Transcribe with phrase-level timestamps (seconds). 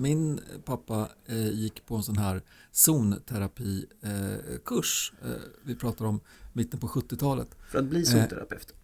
[0.00, 2.42] min pappa eh, gick på en sån här
[2.72, 5.12] zonterapikurs.
[5.22, 5.30] Eh,
[5.62, 6.20] vi pratar om
[6.52, 7.48] mitten på 70-talet.
[7.70, 8.74] För att bli zonterapeut?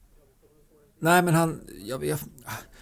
[0.98, 2.24] Nej, men han, jag vet,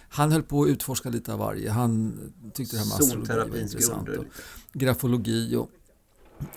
[0.09, 1.71] han höll på att utforska lite av varje.
[1.71, 2.19] Han
[2.53, 4.09] tyckte det här med astrologi var intressant.
[4.09, 4.25] Och
[4.73, 5.69] grafologi och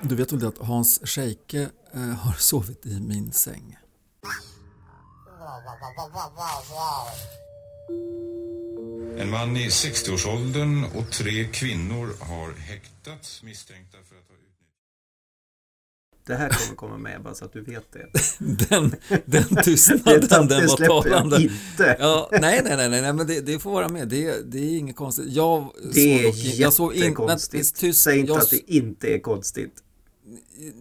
[0.01, 3.79] du vet väl att Hans Scheike eh, har sovit i min säng.
[9.21, 14.69] En man i 60-årsåldern och tre kvinnor har häktats misstänkta för att ha utnyttjat...
[16.27, 18.07] Det här kommer komma med bara så att du vet det.
[18.69, 21.37] den, den tystnaden, den var talande.
[21.37, 21.97] inte.
[22.01, 24.09] Ja, nej, nej, nej, nej, men det, det, får vara med.
[24.09, 25.27] Det, det är inget konstigt.
[25.29, 27.77] Jag det är jättekonstigt.
[27.77, 29.75] tyst, Säg inte jag, att det inte är konstigt.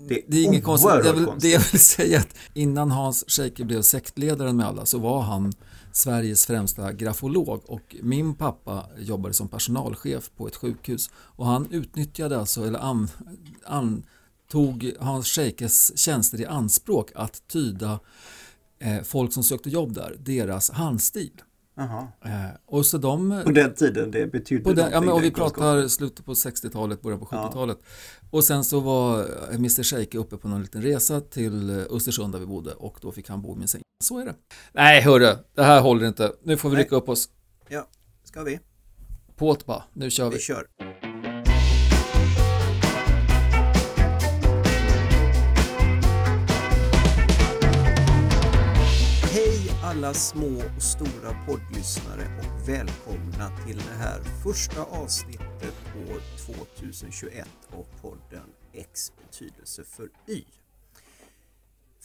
[0.07, 1.05] Det, det är inget konstigt.
[1.05, 4.85] Jag vill, det jag vill säga är att innan Hans Scheike blev sektledaren med alla
[4.85, 5.53] så var han
[5.97, 12.39] Sveriges främsta grafolog och min pappa jobbade som personalchef på ett sjukhus och han utnyttjade
[12.39, 13.07] alltså, eller an,
[13.65, 14.03] an,
[14.51, 17.99] tog Hans Scheikes tjänster i anspråk att tyda
[18.79, 21.41] eh, folk som sökte jobb där, deras handstil.
[21.77, 22.07] Aha.
[22.25, 22.31] Eh,
[22.65, 25.87] och så de, på den tiden det betydde på den, ja, men, och Vi pratar
[25.87, 27.77] slutet på 60-talet, början på 70-talet.
[27.81, 27.87] Ja.
[28.31, 32.45] Och sen så var Mr Scheike uppe på någon liten resa till Östersund där vi
[32.45, 33.81] bodde och då fick han bo i min säng.
[33.99, 34.35] Så är det.
[34.71, 36.33] Nej hörru, det här håller inte.
[36.43, 36.83] Nu får vi Nej.
[36.83, 37.29] rycka upp oss.
[37.69, 37.87] Ja,
[38.23, 38.59] ska vi?
[39.35, 40.35] Påt bara, nu kör vi.
[40.35, 40.67] Vi kör.
[49.97, 55.75] alla små och stora poddlyssnare och välkomna till det här första avsnittet
[56.09, 56.21] år
[56.55, 60.45] 2021 av podden X betydelse för Y.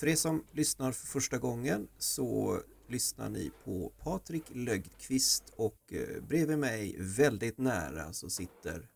[0.03, 6.23] För er som lyssnar för första gången så lyssnar ni på Patrik Lögdqvist och eh,
[6.29, 8.89] bredvid mig väldigt nära så sitter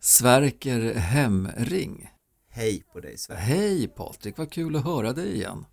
[0.00, 2.10] Sverker Hemring.
[2.48, 3.42] Hej på dig Sverker.
[3.42, 5.64] Hej Patrik, vad kul att höra dig igen.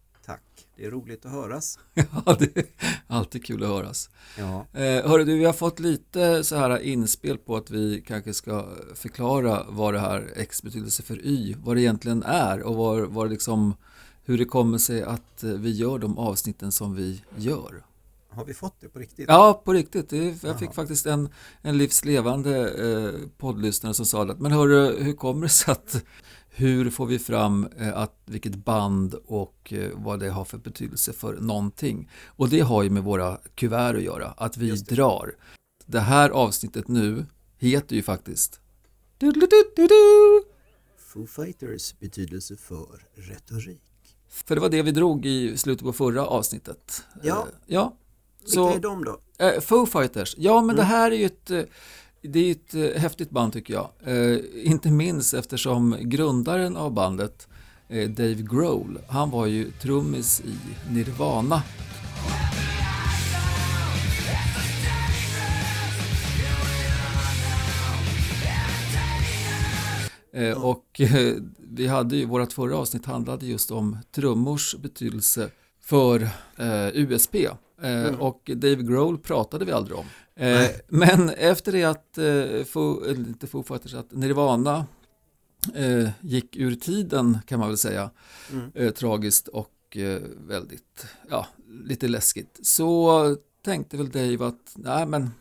[0.80, 1.80] Det är roligt att höras.
[1.94, 2.66] ja, det är
[3.08, 4.10] alltid kul att höras.
[4.38, 4.66] Ja.
[4.74, 8.70] Eh, hörru du, vi har fått lite så här inspel på att vi kanske ska
[8.96, 13.28] förklara vad det här X betydelse för Y, vad det egentligen är och var, var
[13.28, 13.76] liksom,
[14.30, 17.84] hur det kommer sig att eh, vi gör de avsnitten som vi gör.
[18.30, 19.26] Har vi fått det på riktigt?
[19.28, 20.12] Ja, på riktigt.
[20.44, 21.30] Jag fick faktiskt en,
[21.62, 26.04] en livslevande eh, poddlyssnare som sa att men hörru, hur kommer det sig att
[26.50, 31.14] hur får vi fram eh, att, vilket band och eh, vad det har för betydelse
[31.14, 32.10] för någonting.
[32.26, 34.96] Och det har ju med våra kuvert att göra, att vi det.
[34.96, 35.36] drar.
[35.86, 37.26] Det här avsnittet nu
[37.58, 38.62] heter ju faktiskt
[40.98, 43.89] Foo Fighters betydelse för retorik.
[44.30, 47.04] För det var det vi drog i slutet på förra avsnittet.
[47.24, 47.38] Ja.
[47.38, 47.96] Eh, ja.
[48.46, 49.18] Så, Vilka är de då?
[49.62, 50.76] Foo Fighters, ja men mm.
[50.76, 51.52] det här är ju ett
[52.22, 53.90] det är ett eh, häftigt band tycker jag.
[54.04, 57.48] Eh, inte minst eftersom grundaren av bandet,
[57.88, 60.56] eh, Dave Grohl, han var ju trummis i
[60.94, 61.62] Nirvana.
[70.34, 75.50] Eh, och eh, vi hade ju, vårt förra avsnitt handlade just om trummors betydelse
[75.82, 76.22] för
[76.58, 77.36] eh, USB.
[77.82, 78.16] Mm.
[78.16, 80.06] Och Dave Grohl pratade vi aldrig om.
[80.36, 84.86] Eh, men efter det att, eh, Foo, inte Foo Fighters, att Nirvana
[85.76, 88.10] eh, gick ur tiden kan man väl säga,
[88.52, 88.72] mm.
[88.76, 95.32] Eh, tragiskt och eh, väldigt, ja, lite läskigt, så tänkte väl Dave att, nej men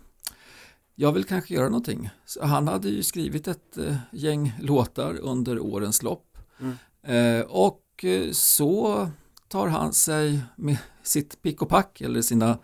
[1.01, 2.11] jag vill kanske göra någonting.
[2.25, 6.25] Så han hade ju skrivit ett eh, gäng låtar under årens lopp.
[6.61, 7.47] Mm.
[7.49, 9.09] och så
[9.49, 12.59] tar han sig med sitt pick och pack eller sina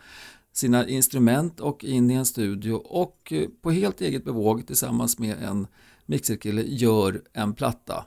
[0.52, 5.42] sina instrument och in i en studio och eh, på helt eget bevåg tillsammans med
[5.42, 5.66] en
[6.06, 8.04] mixerkille gör en platta.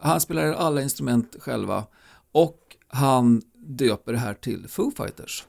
[0.00, 1.84] Han spelar alla instrument själva
[2.32, 5.44] och han döper det här till Foo Fighters.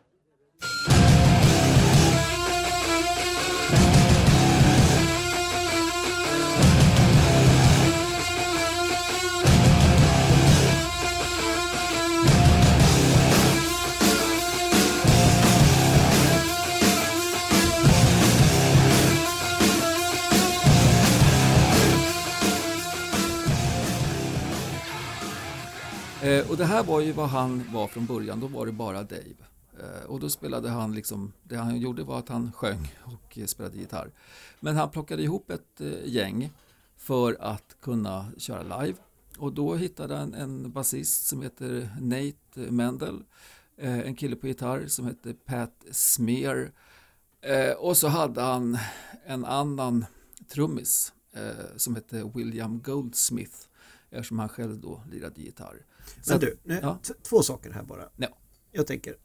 [26.63, 29.36] Det här var ju vad han var från början, då var det bara Dave.
[29.80, 33.77] Eh, och då spelade han liksom, det han gjorde var att han sjöng och spelade
[33.77, 34.12] gitarr.
[34.60, 36.51] Men han plockade ihop ett eh, gäng
[36.98, 38.98] för att kunna köra live.
[39.38, 43.24] Och då hittade han en basist som heter Nate Mendel,
[43.77, 46.71] eh, en kille på gitarr som heter Pat Smear.
[47.77, 48.77] Och så hade han
[49.25, 50.06] en annan
[50.48, 51.13] trummis,
[51.75, 53.56] som hette William Goldsmith
[54.09, 55.86] eftersom han själv då lirade gitarr.
[56.28, 57.00] Men du, nu, ja.
[57.24, 58.10] två saker här bara.
[58.16, 58.28] Ja.
[58.72, 59.16] Jag tänker,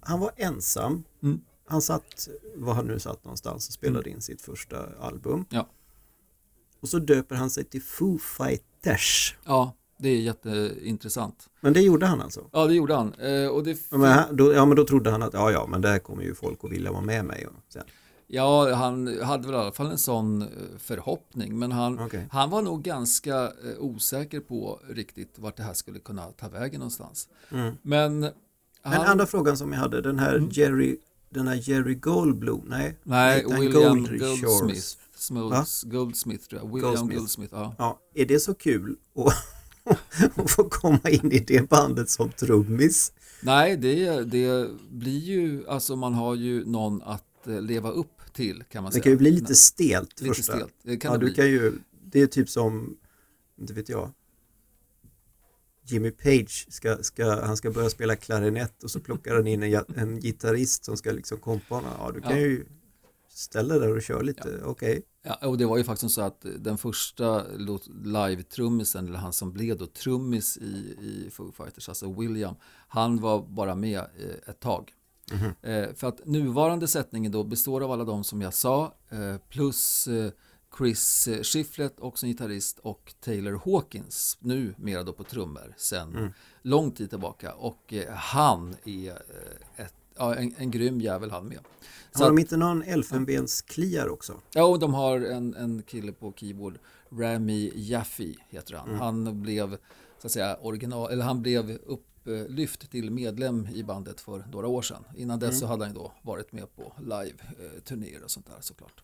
[0.00, 1.04] han var ensam.
[1.22, 1.40] Mm.
[1.66, 5.44] Han satt, var han nu satt någonstans och spelade in sitt första album.
[5.50, 5.68] Ja.
[6.80, 9.36] Och så döper han sig till Foo Fighters.
[9.44, 11.48] Ja, det är jätteintressant.
[11.60, 12.50] Men det gjorde han alltså?
[12.52, 13.14] Ja, det gjorde han.
[13.14, 15.98] Eh, och det, Men, då, ja men då trodde han att ja ja men där
[15.98, 17.46] kommer ju folk att vilja vara med mig.
[17.46, 17.84] Och sen.
[18.32, 20.48] ja, han hade väl i alla fall en sån eh,
[20.78, 22.26] förhoppning, men han, Okej.
[22.30, 26.78] han var nog ganska eh, osäker på riktigt vart det här skulle kunna ta vägen
[26.78, 27.28] någonstans.
[27.50, 27.74] Mm.
[27.82, 28.32] Men Men
[28.82, 30.96] han, andra frågan som jag hade, den här Jerry,
[31.30, 32.96] den här Jerry Goldblum, nej?
[33.02, 34.06] nej, William?
[34.18, 34.96] Goldsmith?
[35.16, 37.18] Smooths, Goldsmith tror jag, William Goldsmith.
[37.18, 37.74] Goldsmith, ja.
[37.78, 39.34] Ja, är det så kul att,
[40.38, 43.12] att få komma in i det bandet som trummis?
[43.42, 48.64] Nej, det, det blir ju, alltså man har ju någon att eh, leva upp till
[48.68, 49.02] kan man Det säga.
[49.02, 50.52] kan ju bli lite stelt Lite första.
[50.56, 51.34] stelt, det kan ja, det du bli.
[51.34, 51.72] kan ju,
[52.04, 52.96] det är typ som,
[53.58, 54.10] inte vet jag,
[55.84, 59.70] Jimmy Page, ska, ska, han ska börja spela klarinett och så plockar han in en,
[59.70, 61.90] ja- en gitarrist som ska liksom kompa honom.
[61.98, 62.38] Ja, du kan Ja.
[62.38, 62.66] ju
[63.28, 65.02] ställa där och köra lite, okej.
[65.22, 67.46] Ja, och det var ju faktiskt så att den första
[68.04, 72.54] live-trummisen, eller han som blev då trummis i, i Foo Fighters, alltså William,
[72.88, 74.92] han var bara med eh, ett tag.
[75.62, 80.06] Eh, för att nuvarande sättningen då består av alla de som jag sa, eh, plus
[80.08, 80.30] eh,
[80.78, 86.32] Chris eh, Shiflett, också en gitarrist, och Taylor Hawkins, nu mera då på trummor, sen
[86.62, 87.52] lång tid tillbaka.
[87.54, 89.12] Och han är
[89.76, 91.58] ett, ja, en, en grym jävel han med.
[92.12, 94.40] Så Har att- de inte någon elfenbenskliar också?
[94.54, 96.78] Ja, och de har en, en kille på keyboard,
[97.12, 98.94] Rami Jaffe heter han.
[98.94, 99.76] Han blev,
[100.18, 101.78] så att säga, original, eller han blev
[102.24, 105.04] upplyft till medlem i bandet för några år sedan.
[105.16, 109.02] Innan dess så hade han då varit med på live-turnéer och sånt där såklart.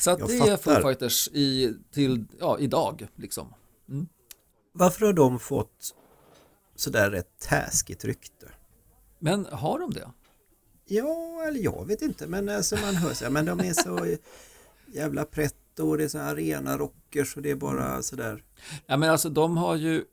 [0.00, 0.82] Så att Jag det är Foo.
[0.82, 3.54] Fighters i, till, ja, idag liksom.
[4.72, 5.94] Varför har de fått
[6.76, 8.48] sådär rätt taskigt rykte?
[9.18, 10.10] Men har de det?
[10.84, 14.16] Ja, eller jag vet inte, men alltså man hör här, men de är så
[14.86, 18.44] jävla pretto och det är så arena rockers och det är bara sådär.
[18.86, 20.04] Ja, men alltså de har ju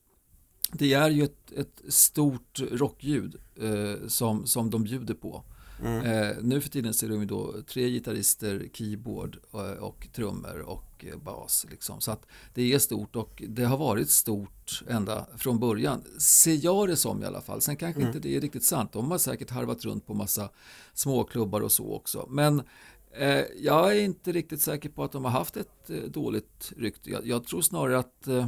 [0.72, 5.44] det är ju ett, ett stort rockljud eh, som, som de bjuder på.
[5.84, 11.06] Eh, nu för tiden ser de ju då tre gitarrister, keyboard eh, och trummor och
[11.08, 11.66] eh, bas.
[11.70, 12.02] Liksom.
[12.02, 16.04] Så att det är stort och det har varit stort ända från början.
[16.20, 17.62] Ser jag det som i alla fall.
[17.62, 18.92] Sen kanske inte det är riktigt sant.
[18.94, 20.50] De har säkert harvat runt på massa
[20.94, 22.26] småklubbar och så också.
[22.30, 22.62] Men
[23.12, 27.10] eh, jag är inte riktigt säker på att de har haft ett eh, dåligt rykte.
[27.10, 28.48] Jag, jag tror snarare att eh,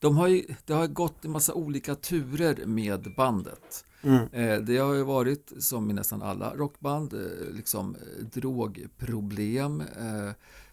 [0.00, 3.84] de har ju, det har gått en massa olika turer med bandet.
[4.32, 7.20] Eh, det har ju varit, som i nästan alla rockband, eh,
[7.52, 9.82] liksom eh, drogproblem.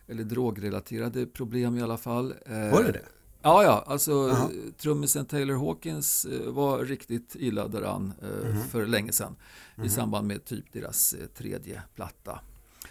[0.08, 2.34] Eller drogrelaterade problem i alla fall.
[2.48, 3.06] Var det det?
[3.42, 8.62] Ja, ja, alltså eh, trummisen Taylor Hawkins var riktigt illa däran eh, Mhm.
[8.68, 9.36] för länge sedan
[9.84, 12.40] i samband med typ deras tredje platta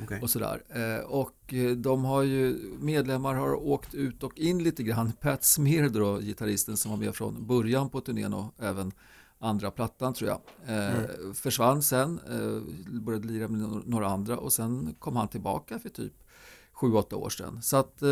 [0.02, 0.20] Okej.
[0.22, 0.62] och sådär.
[0.68, 5.12] Eh, och eh, de har ju, medlemmar har åkt ut och in lite grann.
[5.20, 8.92] Pat Smear då, gitarristen som var med från början på turnén och även
[9.38, 10.40] andra plattan tror jag.
[10.76, 11.00] Eh,
[11.34, 12.20] Försvann sen,
[12.86, 16.12] började lira med några andra och sen kom han tillbaka för typ
[16.74, 17.62] 7-8 år sedan.
[17.62, 18.02] Så att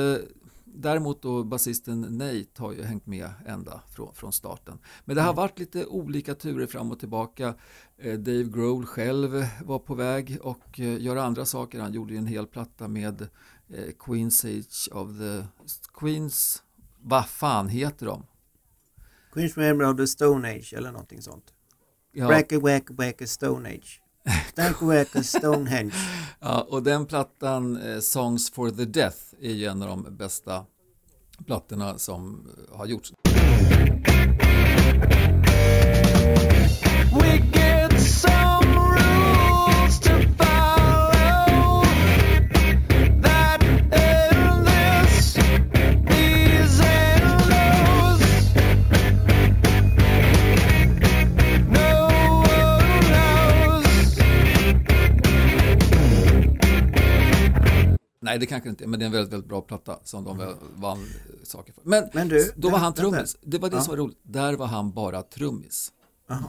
[0.74, 4.78] Däremot då basisten Nate har ju hängt med ända från, från starten.
[5.04, 7.54] Men det har varit lite olika turer fram och tillbaka.
[7.98, 11.80] Eh, Dave Grohl själv var på väg och eh, göra andra saker.
[11.80, 13.22] Han gjorde ju en hel platta med
[13.68, 15.44] eh, Queens Age of the
[15.94, 16.62] Queens,
[17.00, 18.26] vad fan heter de?
[19.32, 21.52] Queens Member of the Stone Age eller någonting sånt.
[22.12, 24.01] Ja, Wacky Wacky Wacky Stone Age.
[24.50, 25.92] Stanky Stonehenge.
[26.40, 30.64] ja, och den plattan, eh, Songs for the Death, är ju en av de bästa
[31.46, 33.12] plattorna som eh, har gjorts.
[58.22, 60.54] Nej, det kanske inte men det är en väldigt, väldigt bra platta som de väl
[60.76, 61.06] vann
[61.42, 61.82] saker för.
[61.84, 63.36] Men, Men du, då var han trummis.
[63.42, 63.82] Det var det Ja.
[63.82, 64.18] som var roligt.
[64.22, 65.92] Där var han bara trummis.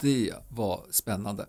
[0.01, 1.45] Det var spännande.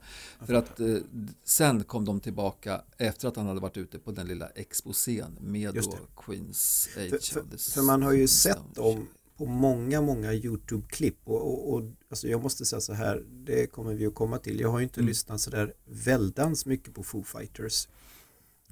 [0.47, 0.97] För att eh,
[1.45, 5.75] sen kom de tillbaka efter att han hade varit ute på den lilla exposén med
[5.75, 5.97] då.
[6.17, 11.43] Queens Age För, för, för man har ju sett dem på många, många YouTube-klipp och,
[11.49, 14.61] och, och alltså jag måste säga så här, det kommer vi att komma till.
[14.61, 15.09] Jag har ju inte Mm.
[15.09, 17.89] lyssnat så där väldans mycket på Foo Fighters.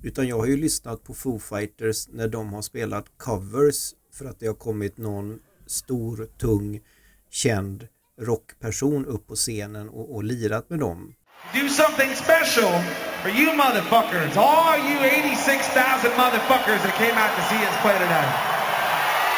[0.03, 4.41] Utan jag har ju lyssnat på Foo Fighters när de har spelat covers för att
[4.41, 6.81] det har kommit någon stor, tung,
[7.31, 7.89] känd
[8.21, 11.15] rockperson upp på scenen och, och lirat med dem.
[11.53, 12.71] do something special
[13.23, 14.37] for you motherfuckers.
[14.37, 18.33] All you 86,000 motherfuckers that came out to see us play tonight.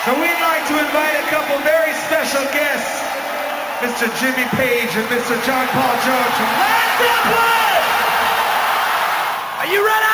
[0.05, 3.01] So we'd like to invite a couple very special guests,
[3.81, 4.07] Mr.
[4.21, 5.35] Jimmy Page and Mr.
[5.49, 7.83] John Paul Jones from Led Zeppelin!
[9.61, 10.14] Are you ready?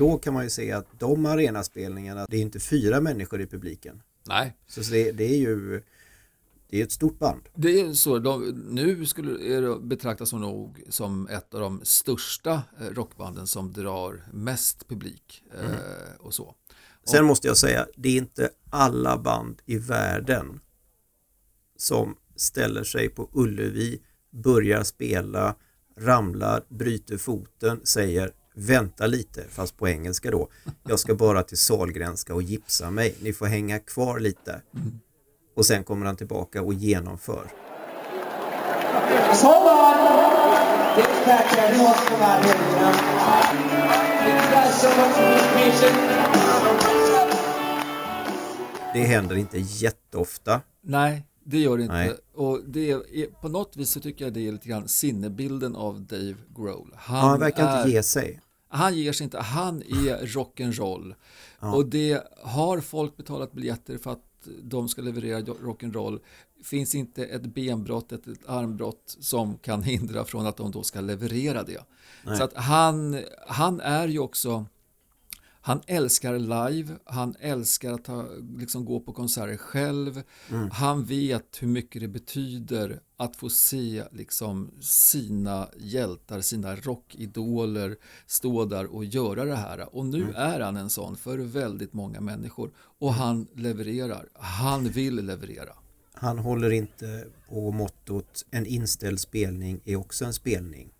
[0.00, 4.02] Då kan man ju se att de arenaspelningarna, det är inte fyra människor i publiken.
[4.26, 5.82] Nej, Så det, det är ju
[6.68, 7.48] det är ett stort band.
[7.54, 8.18] det är så.
[8.18, 13.46] De, nu skulle är det betraktas som nog som ett av de största eh, rockbanden
[13.46, 16.54] som drar mest publik eh, och så.
[17.04, 20.60] Sen måste jag säga, det är inte alla band i världen
[21.76, 25.54] som ställer sig på Ullevi, börjar spela,
[25.96, 30.48] ramlar, bryter foten, säger vänta lite, fast på engelska då.
[30.88, 33.14] Jag ska bara till Sahlgrenska och gipsa mig.
[33.22, 34.62] Ni får hänga kvar lite.
[35.56, 37.46] Och sen kommer han tillbaka och genomför.
[48.94, 50.60] Det händer inte jätteofta.
[50.82, 51.94] Nej, det gör det inte.
[51.94, 52.16] Nej.
[52.34, 56.00] Och det är, på något vis så tycker jag det är lite grann sinnebilden av
[56.00, 56.94] Dave Grohl.
[56.96, 58.40] Han, Ja, han verkar är, inte ge sig.
[58.72, 61.14] Han ger sig inte, han är rock'n'roll.
[61.58, 64.24] Och det har folk betalat biljetter för att
[64.62, 66.20] de ska leverera rock'n'roll.
[66.64, 71.00] Finns inte ett benbrott, ett, ett armbrott som kan hindra från att de då ska
[71.00, 71.84] leverera det.
[72.36, 74.66] Så att han, han är ju också
[75.62, 78.26] han älskar live, han älskar att ha,
[78.58, 80.22] liksom gå på konserter själv.
[80.72, 88.64] Han vet hur mycket det betyder att få se liksom, sina hjältar, sina rockidoler stå
[88.64, 89.96] där och göra det här.
[89.96, 92.70] Och nu är han en sån för väldigt många människor.
[92.98, 95.72] Och han levererar, han vill leverera.
[96.12, 100.92] Han håller inte på mottot en inställd spelning är också en spelning.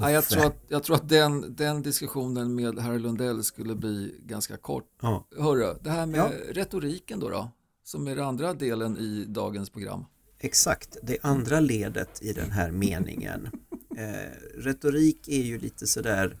[0.00, 4.14] Ja, jag, tror att, jag tror att den, den diskussionen med Harry Lundell skulle bli
[4.22, 4.84] ganska kort.
[5.02, 5.26] Ja.
[5.38, 6.30] Hörru, det här med Ja.
[6.50, 7.50] retoriken då, då,
[7.84, 10.04] som är den andra delen i dagens program.
[10.38, 13.48] Exakt, det andra ledet i den här meningen.
[13.96, 16.38] Eh, retorik är ju lite sådär,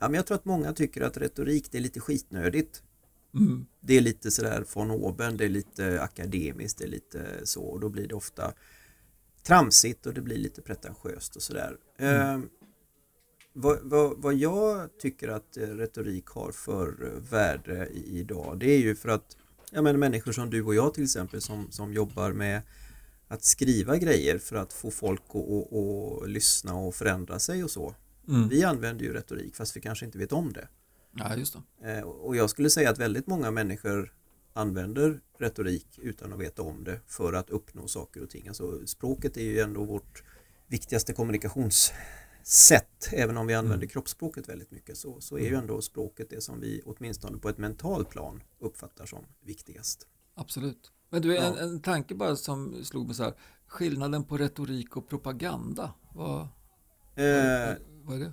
[0.00, 2.82] ja, men jag tror att många tycker att retorik det är lite skitnödigt.
[3.80, 7.80] Det är lite sådär von oben, det är lite akademiskt, det är lite så och
[7.80, 8.52] då blir det ofta
[9.48, 11.76] tramsigt och det blir lite pretentiöst och sådär.
[11.98, 12.38] Eh,
[13.52, 18.78] vad, vad, vad jag tycker att eh, retorik har för eh, värde idag det är
[18.78, 19.36] ju för att
[19.72, 22.62] ja, men människor som du och jag till exempel som, som jobbar med
[23.28, 27.70] att skriva grejer för att få folk att, att, att lyssna och förändra sig och
[27.70, 27.94] så.
[28.50, 30.68] Vi använder ju retorik fast vi kanske inte vet om det.
[31.14, 31.98] Ja, just det.
[31.98, 34.12] Eh, Och jag skulle säga att väldigt många människor
[34.58, 38.48] använder retorik utan att veta om det för att uppnå saker och ting.
[38.48, 40.22] Alltså, språket är ju ändå vårt
[40.66, 43.08] viktigaste kommunikationssätt.
[43.12, 46.60] Även om vi använder kroppsspråket väldigt mycket så, så är ju ändå språket det som
[46.60, 50.06] vi åtminstone på ett mentalt plan uppfattar som viktigast.
[50.34, 50.92] Absolut.
[51.10, 53.34] Men du, en, en tanke bara som slog mig så här.
[53.66, 56.48] Skillnaden på retorik och propaganda, vad,
[57.14, 58.32] Eh, vad är det?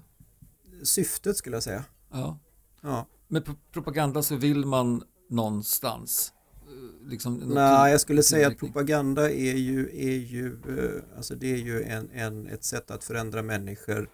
[0.86, 1.86] syftet skulle jag säga.
[2.12, 2.40] Ja.
[2.82, 3.08] Ja.
[3.28, 6.34] Med pro- propaganda så vill man någonstans.
[6.68, 11.54] eh, Liksom, Nej, jag skulle säga att propaganda är ju, är ju, eh, alltså det
[11.54, 14.10] är ju en, en, ett sätt att förändra människor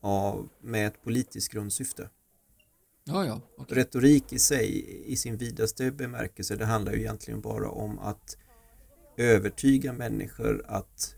[0.00, 2.10] av, med ett politiskt grundsyfte.
[3.04, 3.40] Ja, ja.
[3.58, 3.78] okej.
[3.78, 8.36] Retorik i sig, i sin vidaste bemärkelse, det handlar ju egentligen bara om att
[9.16, 11.14] övertyga människor att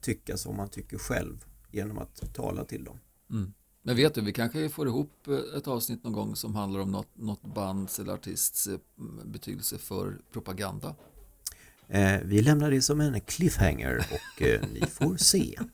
[0.00, 2.98] tycka som man tycker själv genom att tala till dem.
[3.30, 3.52] Mm.
[3.82, 6.90] Men vet du, vi kanske får ihop eh, ett avsnitt någon gång som handlar om
[6.92, 8.78] något, något bands eller artists eh,
[9.24, 10.94] betydelse för propaganda.
[11.88, 15.58] Eh, vi lämnar det som en cliffhanger och eh, ni får se.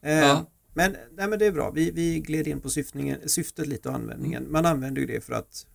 [0.00, 0.46] Eh, Ja.
[0.74, 3.94] men, nej, men det är bra, vi, vi gled in på syftningen, syftet lite och
[3.94, 4.42] användningen.
[4.42, 4.52] Mm.
[4.52, 5.66] Man använder ju det för att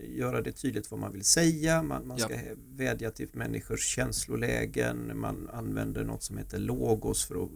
[0.00, 2.24] göra det tydligt vad man vill säga, man, man Ja.
[2.24, 2.36] ska
[2.76, 7.50] vädja till människors känslolägen, man använder något som heter logos för att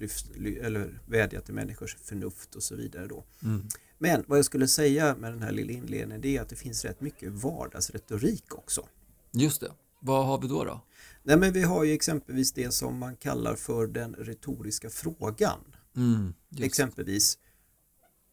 [0.00, 3.06] lyft, ly, eller vädja till människors förnuft och så vidare.
[3.06, 3.24] Då.
[3.42, 3.68] Mm.
[3.98, 6.84] Men vad jag skulle säga med den här lilla inledningen det är att det finns
[6.84, 8.86] rätt mycket vardagsretorik också.
[9.30, 9.72] Just det.
[10.00, 10.64] Vad har vi då?
[10.64, 10.80] då?
[11.22, 15.60] Nej men vi har ju exempelvis det som man kallar för den retoriska frågan.
[15.96, 16.34] Mm.
[16.58, 17.38] Exempelvis,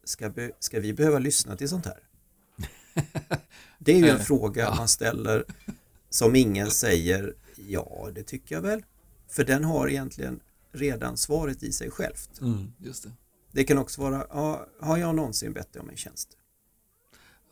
[0.04, 1.98] ska, be, ska vi behöva lyssna till sånt här?
[3.78, 5.44] Det är ju en fråga man ställer
[6.10, 8.82] som ingen säger ja, det tycker jag väl.
[9.28, 10.40] För den har egentligen
[10.72, 12.40] redan svaret i sig självt.
[12.40, 13.12] Mm, just det.
[13.52, 16.28] Det kan också vara, ja, har jag någonsin bett dig om en tjänst?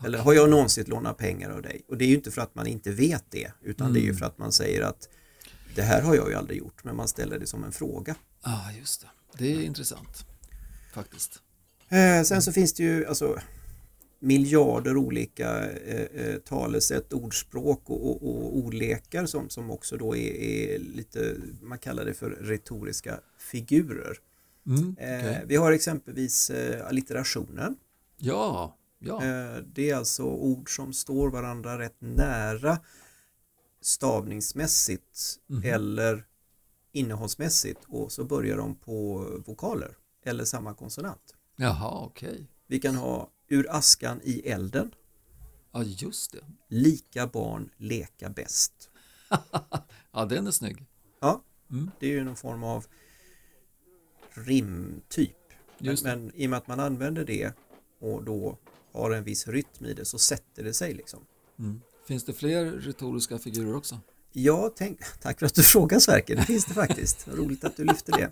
[0.05, 1.83] Eller har jag någonsin lånat pengar av dig?
[1.89, 4.07] Och det är ju inte för att man inte vet det, utan det är ju
[4.09, 4.19] Mm.
[4.19, 5.09] för att man säger att
[5.75, 8.17] det här har jag ju aldrig gjort, men man ställer det som en fråga.
[8.45, 9.09] Ja, ah, just det.
[9.39, 10.25] Det är intressant
[10.95, 11.43] faktiskt.
[11.89, 13.39] Eh, sen så finns det ju alltså
[14.19, 20.33] miljarder olika eh, eh, talesätt, ordspråk och, och, och ordlekar som, som också då är,
[20.33, 24.19] är lite, man kallar det för retoriska figurer.
[24.67, 25.45] Mm, Eh, okej.
[25.47, 27.77] Vi har exempelvis eh, allitterationen.
[28.19, 29.25] Ja, ja.
[29.25, 32.79] Eh, Det är alltså ord som står varandra rätt nära
[33.97, 35.63] stavningsmässigt Mhm.
[35.65, 36.25] eller
[36.93, 41.35] innehållsmässigt och så börjar de på vokaler eller samma konsonant.
[41.57, 42.47] Jaha, okej.
[42.67, 44.95] Vi kan ha ur askan i elden,
[45.73, 46.39] Ja, just det.
[46.69, 48.91] lika barn leka bäst.
[50.13, 50.85] Ja, den är snygg.
[51.21, 51.91] Ja, Mm.
[52.01, 52.87] det är ju någon form av
[54.35, 55.37] rimtyp.
[55.79, 57.53] Men, men i och med att man använder det
[58.01, 58.59] och då
[58.93, 61.21] har en viss rytm i det så sätter det sig liksom.
[61.59, 61.81] Mm.
[62.07, 64.01] Finns det fler retoriska figurer också?
[64.33, 67.29] Ja, tänk, tack för att du frågar Sverker, det finns det faktiskt.
[67.29, 68.31] Roligt att du lyfter det.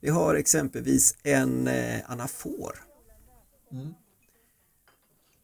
[0.00, 2.84] Vi har exempelvis en eh, anafor.
[3.72, 3.94] Mm.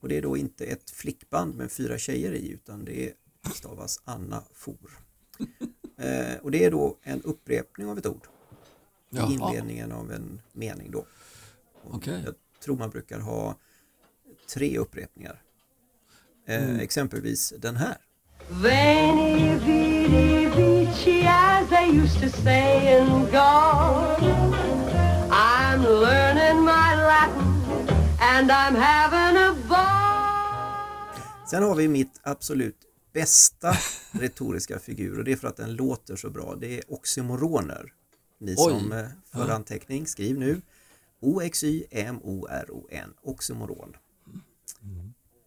[0.06, 3.12] Och det är då inte ett flickband med fyra tjejer i utan det
[3.54, 4.76] stavas Anna For.
[5.98, 8.26] Eh, och det är då en upprepning av ett ord
[9.10, 9.32] i Jaha.
[9.32, 11.06] inledningen av en mening då.
[11.90, 12.22] Okej.
[12.24, 12.34] Jag
[12.64, 13.56] tror man brukar ha
[14.54, 15.42] tre upprepningar.
[16.46, 16.80] Eh, Mm.
[16.80, 17.96] Exempelvis den här.
[18.48, 24.16] Veni, vidi, vici, as they used to say in Gaul.
[25.30, 27.88] I'm learning my Latin
[28.20, 29.25] and I'm having.
[31.50, 32.76] Sen har vi mitt absolut
[33.12, 33.72] bästa
[34.10, 36.54] retoriska figur och det är för att den låter så bra.
[36.54, 37.92] Det är oxymoroner.
[38.38, 38.70] Ni Oj.
[38.80, 39.52] som eh, för Ja.
[39.54, 40.60] anteckning, skriv nu.
[41.20, 43.96] O-X-Y-M-O-R-O-N, oxymoron.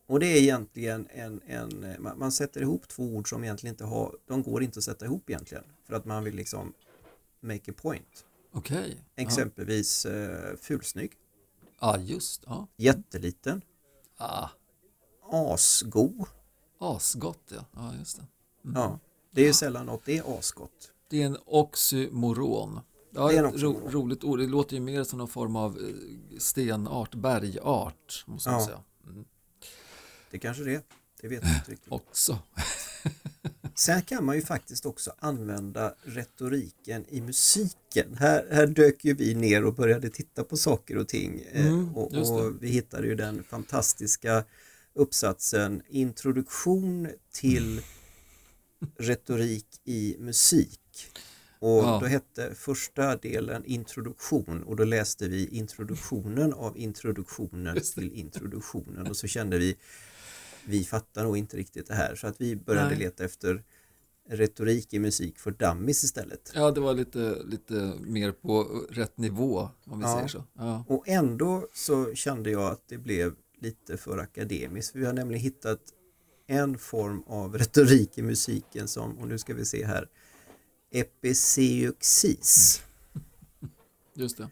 [0.07, 3.73] Och det är egentligen en, en eh, man, man sätter ihop två ord som egentligen
[3.73, 5.63] inte har, de går inte att sätta ihop egentligen.
[5.87, 6.73] För att man vill liksom
[7.41, 8.25] make a point.
[8.51, 8.95] Okej.
[9.15, 9.23] Ja.
[9.23, 11.11] Exempelvis eh, fulsnygg,
[11.81, 12.67] Ja, just ja.
[12.77, 13.61] jätteliten,
[14.17, 14.49] Ah,
[15.31, 16.25] asgo.
[16.79, 17.65] asgott ja.
[17.75, 18.23] Ja, just det.
[18.75, 18.99] Ja,
[19.31, 20.91] det är ju sällan något det är asgott.
[21.09, 22.79] Det är en oxymoron.
[23.11, 24.39] Ja, Det är en ro, roligt ord.
[24.39, 28.65] Det låter ju mer som någon form av eh, stenart, bergart, måste man Ja.
[28.65, 28.79] säga.
[29.07, 29.25] Mm.
[30.31, 30.81] Det kanske det är.
[31.21, 31.91] Det vet jag inte riktigt.
[31.91, 32.39] Också.
[33.75, 38.15] Sen kan man ju faktiskt också använda retoriken i musiken.
[38.19, 41.39] Här, här dök ju vi ner och började titta på saker och ting.
[41.51, 44.43] eh, Mm, och, och vi hittade ju den fantastiska
[44.99, 47.81] uppsatsen Introduktion till
[48.97, 50.79] retorik i musik.
[51.59, 51.99] Och Ja.
[52.01, 59.17] då hette första delen introduktion och då läste vi introduktionen av introduktionen till introduktionen och
[59.17, 59.75] så kände vi
[60.65, 62.97] vi fattar nog inte riktigt det här så att vi började Nej.
[62.99, 63.63] leta efter
[64.29, 66.51] retorik i musik för dummies istället.
[66.55, 70.15] Ja, det var lite, lite mer på rätt nivå, om vi Ja.
[70.15, 70.43] säger så.
[70.53, 70.85] Ja.
[70.87, 74.95] Och ändå så kände jag att det blev lite för akademiskt.
[74.95, 75.79] Vi har nämligen hittat
[76.47, 80.07] en form av retorik i musiken som, och nu ska vi se här,
[80.91, 82.81] episeuxis.
[84.15, 84.49] Just det.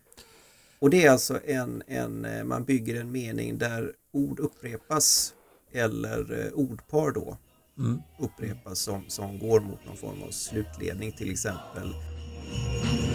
[0.79, 5.33] Och det är alltså en, en, eh, man bygger en mening där ord upprepas
[5.71, 7.37] eller eh, ordpar då
[7.79, 8.01] Mm.
[8.19, 11.93] upprepas som, som går mot någon form av slutledning till exempel.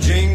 [0.01, 0.32] Jingle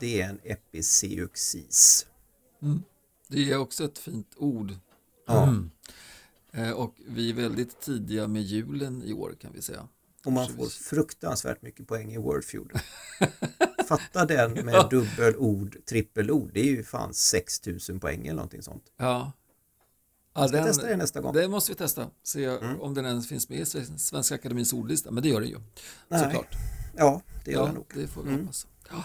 [0.00, 2.06] Det är en episeuxis.
[3.28, 4.72] Det är också ett fint ord.
[5.26, 5.42] Ja.
[5.42, 5.70] Mm.
[6.52, 9.88] Eh, Och vi är väldigt tidiga med julen i år kan vi säga.
[10.24, 12.70] Och man får fruktansvärt mycket poäng i Wordfeud.
[13.88, 16.50] Fatta den med dubbelord, trippelord.
[16.54, 18.84] Det är ju fan 6000 poäng eller någonting sånt.
[18.96, 19.32] Ja.
[20.34, 21.30] ja ska testa det nästa gång.
[21.30, 21.42] Mm.
[21.42, 22.10] Det måste vi testa.
[22.22, 23.64] Se om den ens finns med i
[23.98, 25.10] Svenska Akademins ordlista.
[25.10, 25.60] Men det gör den ju.
[26.08, 26.20] Nej.
[26.24, 26.54] Såklart.
[26.96, 27.86] Ja, det gör Ja, det nog.
[27.94, 28.40] det får vi Mm.
[28.40, 28.66] hoppas.
[28.90, 29.04] Ja,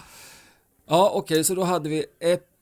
[0.86, 2.04] ja okej, så då hade vi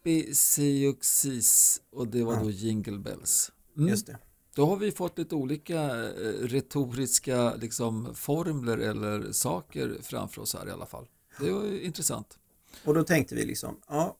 [0.04, 3.52] Episeuxis och det var då Jingle Bells.
[3.76, 3.88] Mm.
[3.88, 4.18] Just det.
[4.54, 10.68] Då har vi fått lite olika eh, retoriska liksom, formler eller saker framför oss här
[10.68, 11.06] i alla fall.
[11.40, 12.38] Det var ju intressant.
[12.84, 14.16] Och då tänkte vi liksom, ja,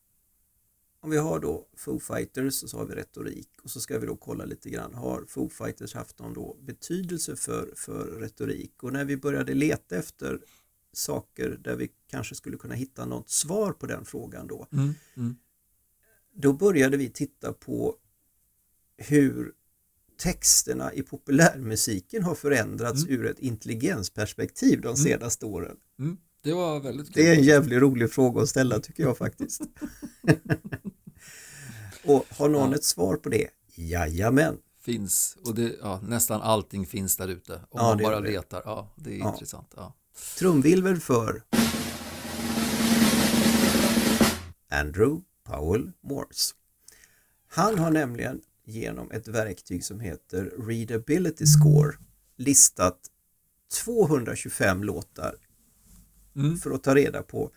[1.00, 4.06] om vi har då Foo Fighters och så har vi retorik och så ska vi
[4.06, 8.82] då kolla lite grann, har Foo Fighters haft någon då betydelse för, för retorik?
[8.82, 10.40] Och när vi började leta efter
[10.96, 15.36] saker där vi kanske skulle kunna hitta något svar på den frågan då, Mm, mm.
[16.34, 17.96] då började vi titta på
[18.96, 19.52] hur
[20.18, 25.76] texterna i populärmusiken har förändrats ur ett intelligensperspektiv de senaste åren.
[25.98, 26.16] Mm.
[26.42, 29.60] Det var väldigt Det är en jävligt rolig fråga att ställa tycker jag faktiskt.
[32.04, 32.76] Och har någon Ja.
[32.76, 33.48] ett svar på det?
[33.74, 34.58] Jajamän.
[34.80, 37.54] Finns, och det, ja, nästan allting finns där ute.
[37.54, 38.30] Om Ja, man bara det.
[38.30, 38.62] letar.
[38.64, 39.72] Ja, det är intressant.
[39.76, 39.94] Ja.
[40.38, 41.42] Trumvirvel för
[44.68, 46.54] Andrew Powell Morse.
[47.48, 51.96] Han har nämligen genom ett verktyg som heter Readability Score
[52.36, 52.98] listat
[53.84, 55.34] 225 låtar
[56.36, 56.58] Mm.
[56.58, 57.50] för att ta reda på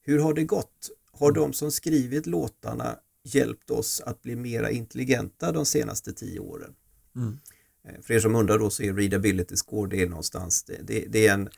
[0.00, 0.90] hur har det gått?
[1.12, 6.74] Har de som skrivit låtarna hjälpt oss att bli mera intelligenta de senaste tio åren?
[7.16, 7.38] Mm.
[7.84, 11.04] Eh, För er som undrar då så är readability score det är någonstans, det, det,
[11.08, 11.48] det är en,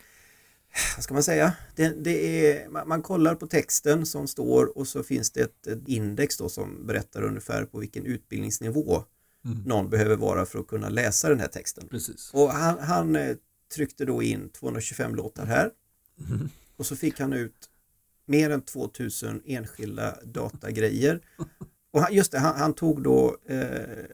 [0.96, 5.02] vad ska man säga, det, det är, man, kollar på texten som står och så
[5.02, 9.04] finns det ett, ett index då som berättar ungefär på vilken utbildningsnivå
[9.44, 9.62] Mm.
[9.66, 11.88] någon behöver vara för att kunna läsa den här texten.
[11.88, 12.30] Precis.
[12.32, 13.36] Och han, han eh,
[13.74, 15.70] tryckte då in 225 låtar här
[16.30, 16.48] Mm.
[16.76, 17.70] och så fick han ut
[18.26, 21.20] mer än 2000 enskilda datagrejer.
[21.90, 24.04] Och han, just det, han, han tog då eh,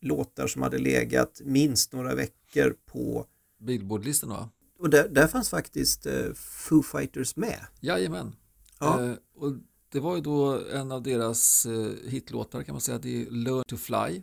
[0.00, 3.26] låtar som hade legat minst några veckor på
[3.60, 4.50] Billboardlistan va?
[4.80, 7.60] Och där, där fanns faktiskt eh, Foo Fighters med.
[7.80, 8.32] Jajamän.
[8.78, 9.04] Ja.
[9.04, 9.52] Eh, och
[9.92, 12.98] det var ju då en av deras eh, hitlåtar kan man säga.
[12.98, 14.22] Det är Learn to Fly.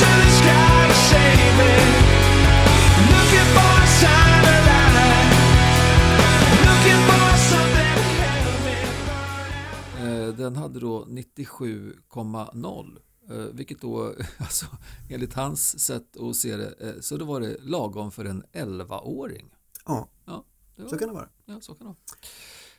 [0.00, 2.09] The sky to
[10.70, 12.98] hade då 97,0.
[13.30, 14.66] Eh, vilket då, alltså,
[15.10, 19.50] enligt hans sätt att se det, eh, så då var det lagom för en 11-åring.
[19.86, 20.44] Ja, Ja,
[20.76, 21.28] det var, så kan det vara.
[21.44, 21.94] ja, så kan det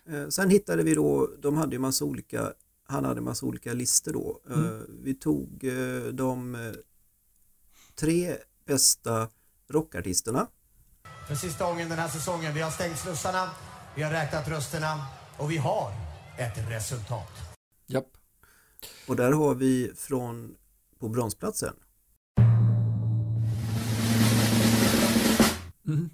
[0.06, 0.22] vara.
[0.24, 2.54] Eh, sen hittade vi då, de hade ju massa olika,
[2.88, 4.42] han hade massa olika listor då.
[4.50, 5.66] Eh, vi tog
[6.14, 6.58] de
[7.96, 9.30] tre bästa
[9.70, 10.48] rockartisterna
[11.28, 12.54] För sista gången den här säsongen.
[12.54, 13.50] Vi har stängt slussarna,
[13.96, 15.06] vi har räknat rösterna
[15.38, 15.92] och vi har
[16.38, 17.51] ett resultat.
[17.92, 18.08] Japp.
[19.08, 20.56] och där har vi från
[21.00, 21.74] på bronsplatsen
[25.84, 26.10] Mhm.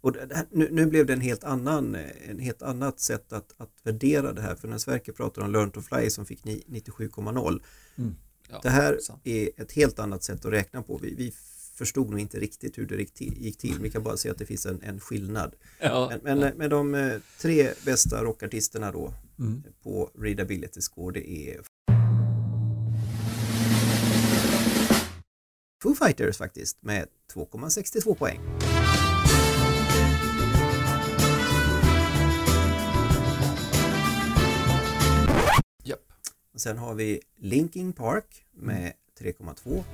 [0.00, 1.94] Och här, nu, nu blev det en helt annan,
[2.28, 5.70] en helt annat sätt att, att värdera det här för när Sverker pratar om Learn
[5.70, 7.62] to Fly som fick ni- 97,0
[7.96, 8.14] Mm.
[8.50, 9.20] Ja, det här sant.
[9.24, 10.98] är ett helt annat sätt att räkna på.
[10.98, 11.32] Vi, vi
[11.74, 13.78] förstod nog inte riktigt hur det gick till.
[13.80, 15.54] Vi kan bara se att det finns en, en skillnad.
[15.80, 19.62] Ja, Men, men, men de eh, tre bästa rockartisterna då Mm.
[19.82, 21.60] på Readability Score det är
[25.82, 28.40] Foo Fighters faktiskt med 2,62 poäng.
[36.54, 39.84] Och sen har vi Linkin Park med 3,2.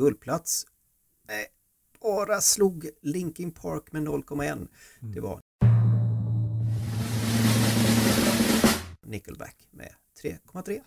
[0.00, 0.66] Guldplats
[1.28, 1.46] nej,
[2.02, 4.68] bara slog Linkin Park med 0,1.
[5.00, 5.40] Det var
[9.06, 10.80] Nickelback med 3,3.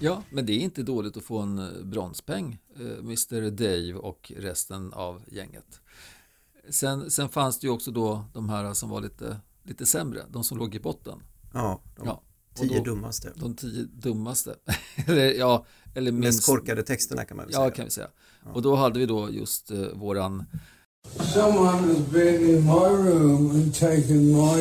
[0.00, 4.32] Ja, men det är inte dåligt att få en eh, bronspeng, eh, Mr Dave och
[4.36, 5.80] resten av gänget.
[6.68, 10.44] Sen, sen fanns det ju också då de här som var lite, lite sämre, de
[10.44, 11.18] som låg i botten.
[11.54, 12.22] Ja, de Ja,
[12.54, 13.32] tio då- dummaste.
[13.36, 14.54] De tio dummaste.
[15.06, 17.70] eller, ja, eller Mest minst, korkade texterna kan man väl Ja, säga.
[17.70, 18.08] kan vi säga.
[18.52, 20.44] Och då hade vi då just eh, våran
[21.06, 24.58] Someone has been in my room and taken my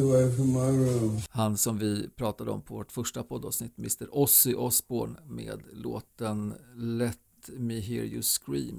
[0.00, 1.20] away from my room.
[1.30, 7.18] Han som vi pratade om på vårt första poddavsnitt, Mr Ozzy Osbourne med låten Let
[7.58, 8.78] Me Hear You Scream.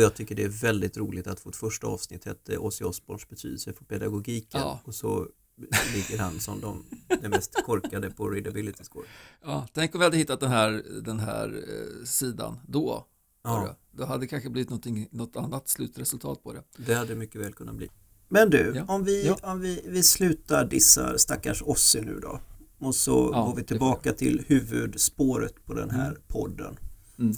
[0.00, 3.72] Och jag tycker det är väldigt roligt att vårt första avsnitt hette Ozzy Osbournes betydelse
[3.72, 4.80] för pedagogiken Ja.
[4.84, 5.26] och så
[5.94, 6.84] ligger han som de,
[7.22, 9.06] den mest korkade på readability score.
[9.44, 13.06] Ja, tänk om vi hade hittat den här, den här eh, sidan då.
[13.44, 13.76] Ja.
[13.92, 14.70] Då hade det kanske blivit
[15.12, 16.62] något annat slutresultat på det.
[16.86, 17.88] Det hade mycket väl kunnat bli.
[18.28, 18.84] Men du, Ja.
[18.88, 19.36] om, vi, Ja.
[19.42, 22.40] om vi, vi slutar dissa stackars Ozzy nu då
[22.78, 26.76] och så Ja, går vi tillbaka till huvudspåret på den här podden.
[27.18, 27.36] Mm.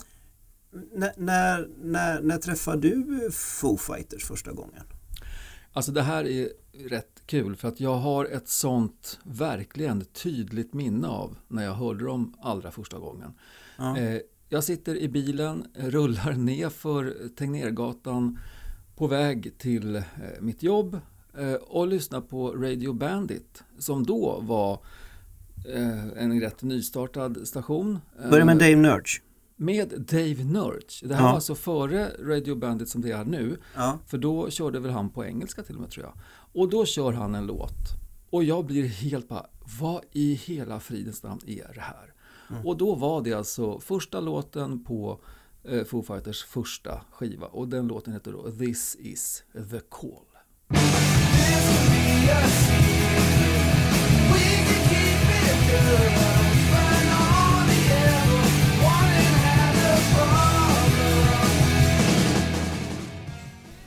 [1.16, 4.82] När, när, när träffade du Foo Fighters första gången?
[5.72, 6.48] Alltså det här är
[6.88, 12.04] rätt kul för att jag har ett sånt verkligen tydligt minne av när jag hörde
[12.04, 13.34] dem allra första gången.
[13.76, 13.98] Ja.
[13.98, 18.38] Eh, jag sitter i bilen, rullar ner för Tegnérgatan
[18.96, 20.02] på väg till eh,
[20.40, 21.00] mitt jobb
[21.38, 24.78] eh, och lyssnar på Radio Bandit som då var
[26.16, 27.98] en rätt nystartad station.
[28.24, 29.20] Eh, Börja med Dave Nurch.
[29.62, 31.02] Med Dave Nurch.
[31.04, 31.26] Det här Ja.
[31.26, 33.56] var alltså före Radio Bandit som det är nu.
[33.74, 33.98] Ja.
[34.06, 36.14] För då körde väl han på engelska till och med tror jag.
[36.62, 37.72] Och då kör han en låt.
[38.30, 39.46] Och jag blir helt bara,
[39.80, 42.12] vad i hela fridens namn är det här?
[42.64, 45.20] Och då var det alltså första låten på
[45.64, 47.46] eh, Foo Fighters första skiva.
[47.46, 50.26] Och den låten heter då This is the call.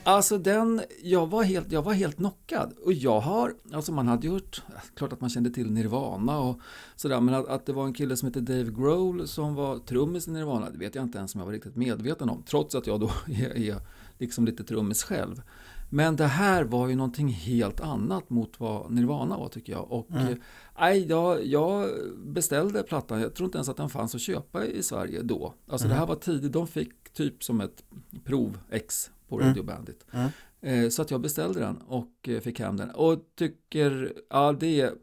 [0.06, 2.74] Alltså den, jag var helt, jag var helt knockad.
[2.86, 4.63] Och jag har, alltså man hade gjort,
[4.96, 6.60] klart att man kände till Nirvana och
[6.96, 10.28] sådär, men att, att det var en kille som hette Dave Grohl som var trummis
[10.28, 12.88] i Nirvana, det vet jag inte ens om jag var riktigt medveten om, trots att
[12.88, 13.78] jag då är, är
[14.18, 15.41] liksom lite trummis själv.
[15.89, 19.91] Men det här var ju någonting helt annat mot vad Nirvana var tycker jag.
[19.91, 20.28] Och Mm.
[20.28, 20.38] eh,
[20.80, 21.89] nej, jag, jag
[22.26, 25.54] beställde plattan, jag tror inte ens att den fanns att köpa i Sverige då.
[25.68, 27.84] Alltså det här var tidigt, de fick typ som ett
[28.24, 30.06] prov X på Radio Bandit.
[30.12, 30.30] Mm.
[30.62, 32.89] Eh, Så att jag beställde den och eh, fick hem den.
[32.89, 34.93] Och tycker, ja det är,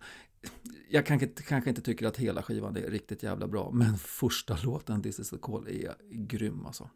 [0.90, 5.03] jag kanske, kanske inte tycker att hela skivan är riktigt jävla bra, men första låten,
[5.03, 6.90] This is the call, är grym alltså.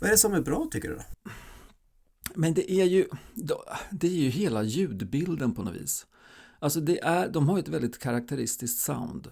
[0.00, 0.94] Vad är det som är bra tycker du?
[0.94, 1.30] då?
[2.34, 3.06] Men det är ju,
[3.90, 6.06] det är ju hela ljudbilden på något vis.
[6.58, 9.28] Alltså det är, de har ju ett väldigt karaktäristiskt sound.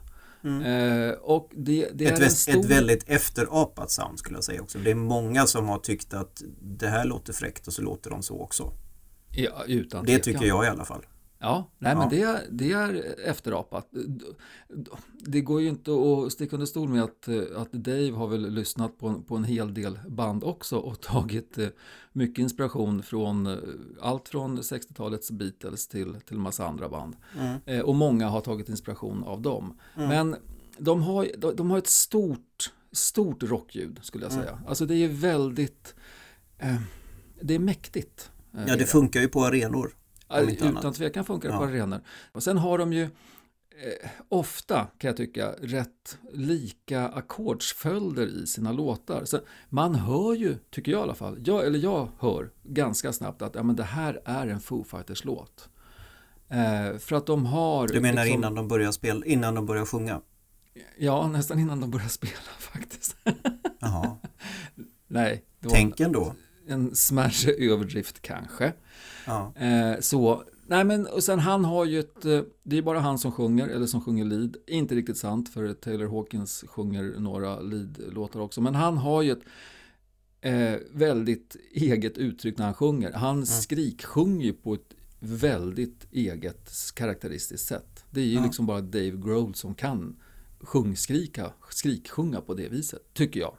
[0.46, 2.14] Eh, och det, det Mm.
[2.14, 2.60] Ett, är en väs- stor...
[2.60, 4.78] ett väldigt efterapat sound skulle jag säga också.
[4.78, 8.22] Det är många som har tyckt att det här låter fräckt och så låter de
[8.22, 8.72] så också.
[9.30, 11.02] Ja, utan Det tycker jag i alla fall.
[11.38, 11.98] Ja, nej Ja.
[11.98, 13.88] men det, är- det är efterapat.
[15.20, 15.90] Det går ju inte
[16.26, 19.44] att sticka under stol med att, att Dave har väl lyssnat på en, på en
[19.44, 21.68] hel del band också och tagit eh,
[22.12, 23.56] mycket inspiration från eh,
[24.00, 27.16] allt från 60-talets Beatles till, till massa andra band.
[27.66, 29.78] Eh, Och många har tagit inspiration av dem.
[29.94, 30.36] Men
[30.78, 34.58] de har, de, har ett stort, stort rockljud skulle jag säga.
[34.66, 35.94] Alltså det är väldigt,
[37.40, 38.30] det är mäktigt.
[38.66, 39.94] Ja, det funkar ju på arenor.
[40.34, 40.94] Inte Utan annat.
[40.94, 41.58] tvekan funkar det Ja.
[41.58, 42.00] på arenor.
[42.32, 48.72] Och sen har de ju eh, ofta, kan jag tycka, rätt lika ackordsföljder i sina
[48.72, 49.24] låtar.
[49.24, 53.42] Så man hör ju, tycker jag i alla fall, jag, eller jag hör ganska snabbt
[53.42, 55.68] att ja, men det här är en Foo Fighters-låt.
[56.48, 57.88] Eh, för att de har...
[57.88, 60.20] Du menar liksom- innan de börjar spela, innan de börjar sjunga?
[60.98, 63.16] Ja, nästan innan de börjar spela faktiskt.
[63.78, 64.16] Jaha.
[65.08, 66.34] Nej, det Tänk ändå.
[66.66, 68.72] En smärre överdrift kanske.
[69.26, 69.52] Ja.
[69.56, 73.18] Eh, så, nej men och sen han har ju ett, eh, det är bara han
[73.18, 74.56] som sjunger, eller som sjunger lead.
[74.66, 78.60] Inte riktigt sant för Taylor Hawkins sjunger några lead-låtar också.
[78.60, 79.42] Men han har ju ett
[80.40, 83.12] eh, väldigt eget uttryck när han sjunger.
[83.12, 88.04] Han skriksjunger ju på ett väldigt eget karaktäristiskt sätt.
[88.10, 90.16] Det är ju liksom bara Dave Grohl som kan
[90.60, 93.54] sjungskrika, skriksjunga på det viset, tycker jag.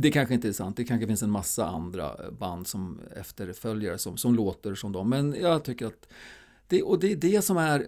[0.00, 3.98] Det kanske inte är sant, det kanske finns en massa andra eh, band som efterföljare
[3.98, 5.08] som, som låter som dem.
[5.08, 6.08] Men jag tycker att
[6.66, 7.86] det, och det är det som är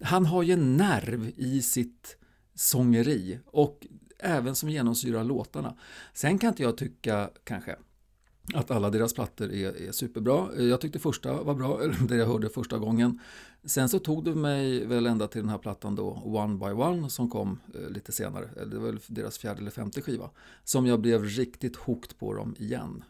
[0.00, 2.16] han har ju en nerv i sitt
[2.54, 3.86] sångeri och
[4.18, 5.76] även som genomsyrar låtarna.
[6.12, 7.76] Sen kan inte jag tycka kanske
[8.54, 10.48] att alla deras plattor är, är superbra.
[10.56, 13.20] Eh, jag tyckte första var bra, eller det jag hörde första gången.
[13.64, 17.10] Sen så tog det mig väl ända till den här plattan då, One by One,
[17.10, 18.48] som kom eh, lite senare.
[18.56, 20.30] Eh, det var väl deras fjärde eller femte skiva.
[20.64, 23.04] Som jag blev riktigt hooked på dem igen.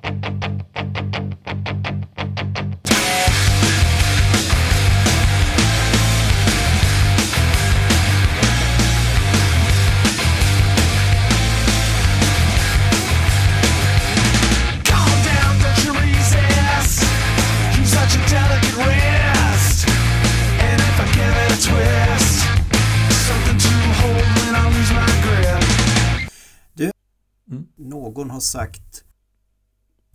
[27.77, 29.05] Någon har sagt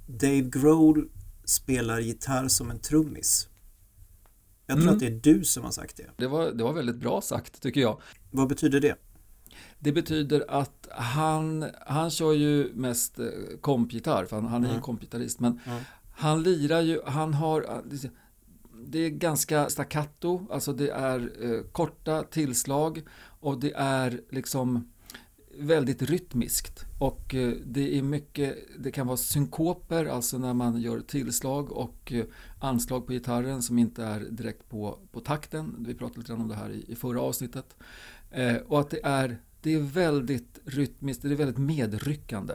[0.07, 1.09] Dave Grohl
[1.45, 3.47] spelar gitarr som en trummis.
[4.65, 4.93] Jag tror Mm.
[4.93, 6.09] att det är du som har sagt det.
[6.17, 8.01] Det var, det var väldigt bra sagt tycker jag.
[8.31, 8.95] Vad betyder det?
[9.79, 13.25] Det betyder att han, han kör ju mest eh,
[13.61, 14.81] kompgitarr, för han, han är ju Mm.
[14.81, 15.83] kompgitarrist, men Mm.
[16.11, 17.81] han lirar ju, han har,
[18.87, 24.91] det är ganska staccato, alltså det är eh, korta tillslag och det är liksom
[25.57, 30.99] väldigt rytmiskt och eh, det är mycket, det kan vara synkoper, alltså när man gör
[30.99, 32.25] tillslag och eh,
[32.59, 35.75] anslag på gitarren som inte är direkt på, på takten.
[35.87, 37.75] Vi pratade lite grann om det här i, i förra avsnittet.
[38.31, 42.53] Eh, och att det är, det är väldigt rytmiskt, det är väldigt medryckande.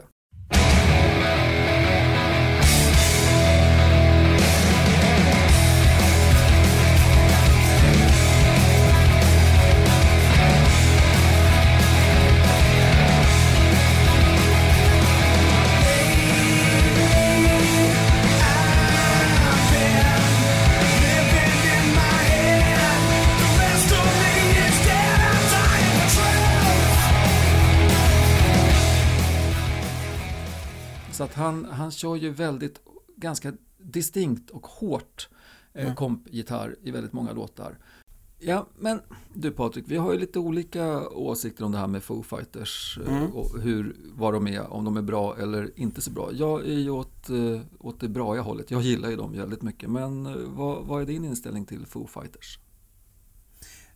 [31.37, 32.81] Han, han kör ju väldigt,
[33.15, 35.29] ganska distinkt och hårt
[35.73, 35.95] eh, Mm.
[35.95, 37.77] kompgitarr i väldigt många låtar.
[38.39, 38.99] Ja, men
[39.33, 43.17] du Patrik, vi har ju lite olika åsikter om det här med Foo Fighters eh,
[43.17, 43.31] Mm.
[43.31, 46.29] och hur, vad de är, om de är bra eller inte så bra.
[46.33, 49.89] Jag är ju åt, eh, åt det bra hållet, jag gillar ju dem väldigt mycket,
[49.89, 52.59] men eh, vad, vad är din inställning till Foo Fighters?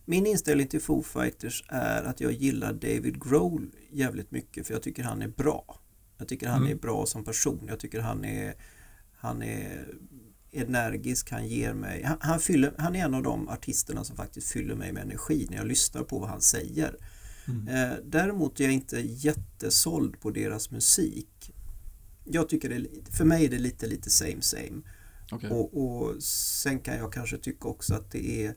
[0.04, 4.82] Min inställning till Foo Fighters är att jag gillar David Grohl jävligt mycket för jag
[4.82, 5.78] tycker han är bra.
[6.22, 6.72] Jag tycker han Mm.
[6.72, 7.64] är bra som person.
[7.68, 8.54] Jag tycker han är,
[9.16, 9.94] han är
[10.52, 14.52] energisk, han ger mig, han, han, fyller, han är en av de artisterna som faktiskt
[14.52, 16.96] fyller mig med energi när jag lyssnar på vad han säger.
[17.48, 17.68] Mm.
[17.68, 21.52] Eh, däremot är jag inte jättesåld på deras musik.
[22.24, 24.82] Jag tycker det, för mig är det lite, lite same same.
[25.32, 25.50] Okej.
[25.50, 28.54] Och, och sen kan jag kanske tycka också att det är,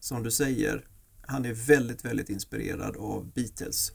[0.00, 0.84] som du säger,
[1.22, 3.92] han är väldigt, väldigt inspirerad av Beatles.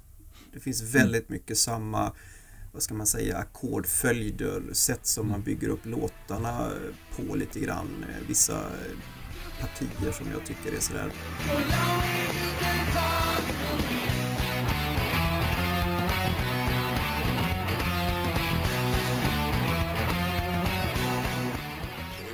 [0.54, 2.14] Det finns väldigt mycket samma,
[2.74, 6.72] vad ska man säga, ackordföljder, sätt som man bygger upp låtarna
[7.16, 8.06] på lite grann.
[8.10, 8.98] Eh, Vissa eh,
[9.62, 11.12] partier som jag tycker är sådär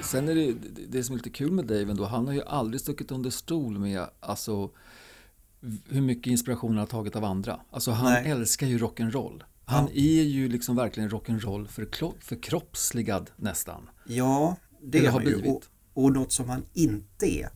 [0.03, 0.53] Sen är det
[0.87, 3.79] det- som är lite kul med Dave ändå, han har ju aldrig stuckit under stol
[3.79, 4.69] med alltså,
[5.89, 7.59] hur mycket inspiration han har tagit av andra.
[7.71, 8.31] Alltså han Nej.
[8.31, 9.41] älskar ju rock'n'roll.
[9.69, 9.91] Han Ja.
[9.93, 11.87] är ju liksom verkligen rock'n'roll för,
[12.21, 13.89] förkroppsligad nästan.
[14.05, 15.35] Ja, det Eller är har han ju.
[15.51, 17.49] Och, och något som han inte är.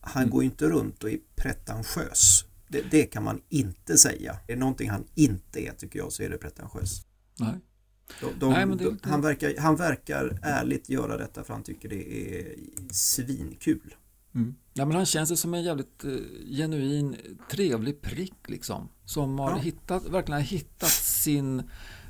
[0.00, 0.30] Han Mm.
[0.32, 2.44] går ju inte runt och är pretentiös.
[2.68, 4.32] Det, det kan man inte säga.
[4.32, 7.06] Är det någonting han inte är tycker jag så är det pretentiös.
[7.40, 7.54] Nej.
[8.20, 11.62] De, de, Nej, men det de, han, verkar, han verkar ärligt göra detta för han
[11.62, 12.54] tycker det är
[12.90, 13.94] svinkul.
[14.34, 14.54] Mm.
[14.74, 16.10] Ja, men han känns ju som en jävligt eh,
[16.50, 17.16] genuin,
[17.50, 18.88] trevlig prick liksom.
[19.04, 19.56] Som har Ja.
[19.56, 21.62] hittat, verkligen har hittat sin,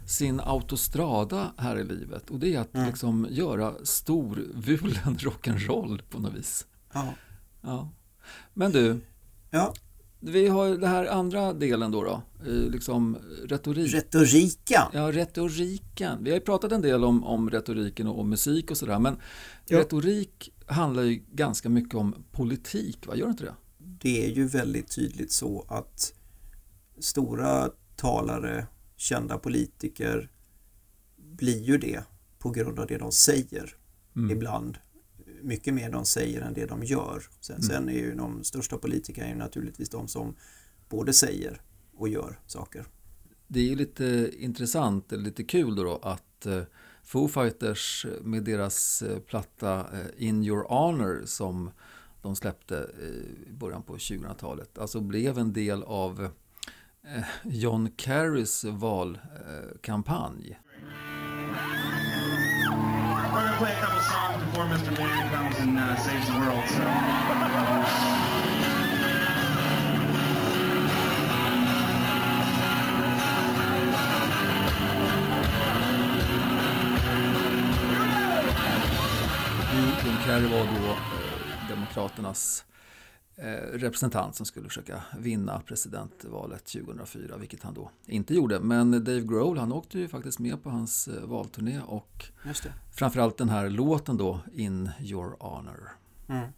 [0.07, 2.31] sin autostrada här i livet.
[2.31, 2.87] Och det är att Mm.
[2.87, 6.67] liksom göra storvulen rock'n'roll på något vis.
[6.93, 7.15] Ja.
[7.63, 7.89] Ja.
[8.55, 9.01] Men du,
[9.51, 9.75] ja,
[10.27, 13.95] vi har den här andra delen då, då eh, liksom retorik.
[13.95, 14.91] retorika.
[14.93, 16.25] Ja, retoriken.
[16.25, 19.17] Vi har ju pratat en del om, om retoriken och, och musik och sådär, men
[19.67, 19.79] Ja.
[19.79, 23.17] retorik handlar ju ganska mycket om politik, va?
[23.17, 23.55] Gör det inte det?
[23.79, 26.13] Det är ju väldigt tydligt så att
[26.99, 30.31] stora talare, kända politiker
[31.17, 32.03] blir ju det
[32.39, 33.77] på grund av det de säger
[34.17, 34.31] Mm.
[34.31, 34.79] ibland.
[35.45, 37.23] Mycket mer de säger än det de gör.
[37.41, 37.63] Sen, Mm.
[37.63, 40.37] sen är ju de största politikerna ju naturligtvis de som
[40.89, 41.61] både säger
[41.97, 42.85] och gör saker.
[43.49, 46.63] Det är ju lite intressant, eller lite kul då, då att eh,
[47.03, 51.71] Foo Fighters med deras eh, platta eh, In Your Honor som
[52.23, 52.75] de släppte
[53.49, 56.29] i början på 2000-talet, alltså blev en del av
[57.45, 60.59] John Kerrys valkampanj.
[63.35, 64.97] We're gonna play a couple songs before Mr.
[64.97, 66.69] Man comes and uh, saves the world.
[66.69, 66.85] So.
[80.27, 82.65] Kerry var då eh, Demokraternas
[83.73, 88.61] representant som skulle försöka vinna presidentvalet 2004, vilket han då inte gjorde.
[88.61, 92.25] Men Dave Grohl, han åkte ju faktiskt med på hans eh, valturné och
[92.93, 95.91] framförallt den här låten då, In Your Honor.
[96.29, 96.49] Mm.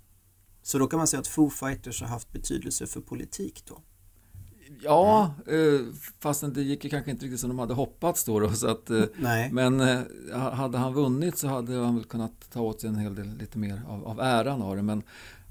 [0.62, 3.80] Så då kan man säga att Foo Fighters har haft betydelse för politik då?
[4.82, 5.80] Ja, eh,
[6.18, 8.40] fastän det gick ju kanske inte riktigt som de hade hoppats då.
[8.40, 9.52] då så att, eh, Nej.
[9.52, 10.00] Men eh,
[10.52, 13.58] hade han vunnit så hade han väl kunnat ta åt sig en hel del lite
[13.58, 14.82] mer av, av äran av det.
[14.82, 15.02] Men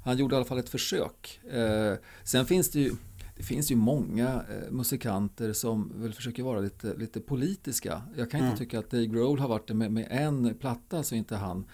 [0.05, 1.39] han gjorde i alla fall ett försök.
[1.51, 1.93] Eh,
[2.23, 2.91] sen finns det ju
[3.37, 8.01] det finns ju många eh, musikanter som väl försöker vara lite, lite politiska.
[8.17, 8.57] Jag kan inte Mm.
[8.57, 11.65] tycka att Dave Grohl har varit det med, med en platta så inte han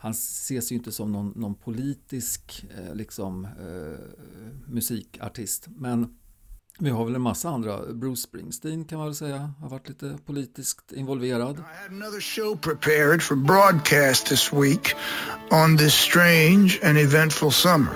[0.00, 3.98] han ses ju inte som någon, någon politisk eh, liksom, eh,
[4.66, 5.68] musikartist.
[5.76, 6.18] Men
[6.78, 7.92] vi har väl en massa andra.
[7.92, 11.56] Bruce Springsteen kan man väl säga har varit lite politiskt involverad.
[11.56, 14.94] had another show prepared for broadcast this week
[15.50, 17.94] on this strange and eventful summer.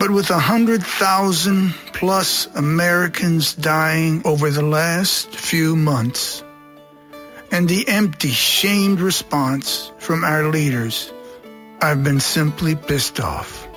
[0.00, 6.44] But with a hundred thousand plus Americans dying over the last few months,
[7.52, 11.12] and the empty, shamed response from our leaders,
[11.82, 13.69] I've been simply pissed off.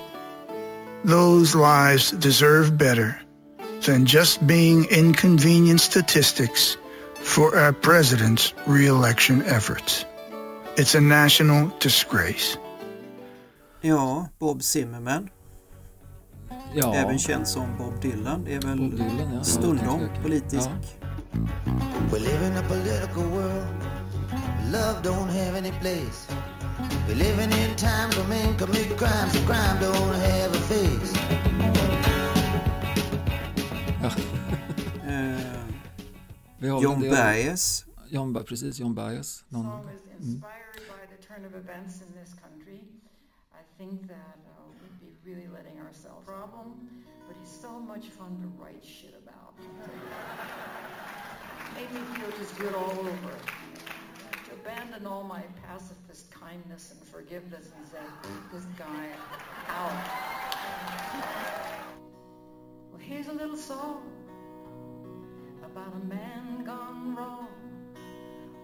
[1.04, 3.20] Those lives deserve better
[3.84, 6.78] than just being inconvenient statistics
[7.14, 10.06] for our president's reelection efforts.
[10.76, 12.56] It's a national disgrace.
[13.82, 15.28] Ja, Bob Zimmerman.
[16.74, 16.94] Ja.
[16.94, 18.44] Även känd som Bob Dylan.
[18.44, 19.44] Det är väl Dylan, ja.
[19.44, 20.22] stundom Utan tvekan.
[20.22, 20.68] politisk.
[22.12, 23.66] We live in a political world.
[24.72, 26.28] Love don't have any place.
[27.08, 31.12] We living in times when men commit crimes and crime don't have a face.
[36.58, 37.84] Vi har John väl det- Baez.
[38.10, 39.44] John, precis, John Baez.
[39.48, 40.40] Någon, song is mm.
[40.40, 40.46] by
[41.16, 42.80] the turn of events in this country.
[43.52, 46.66] I think that uh, we'd be really letting ourselves problem,
[47.28, 49.54] but he's so much fun to write shit about.
[51.74, 53.63] Made me feel just good all over.
[54.64, 57.98] Abandon all my pacifist kindness and forgiveness and say,
[58.52, 59.08] this guy
[59.68, 59.92] out.
[62.90, 64.10] Well, here's a little song
[65.62, 67.48] about a man gone wrong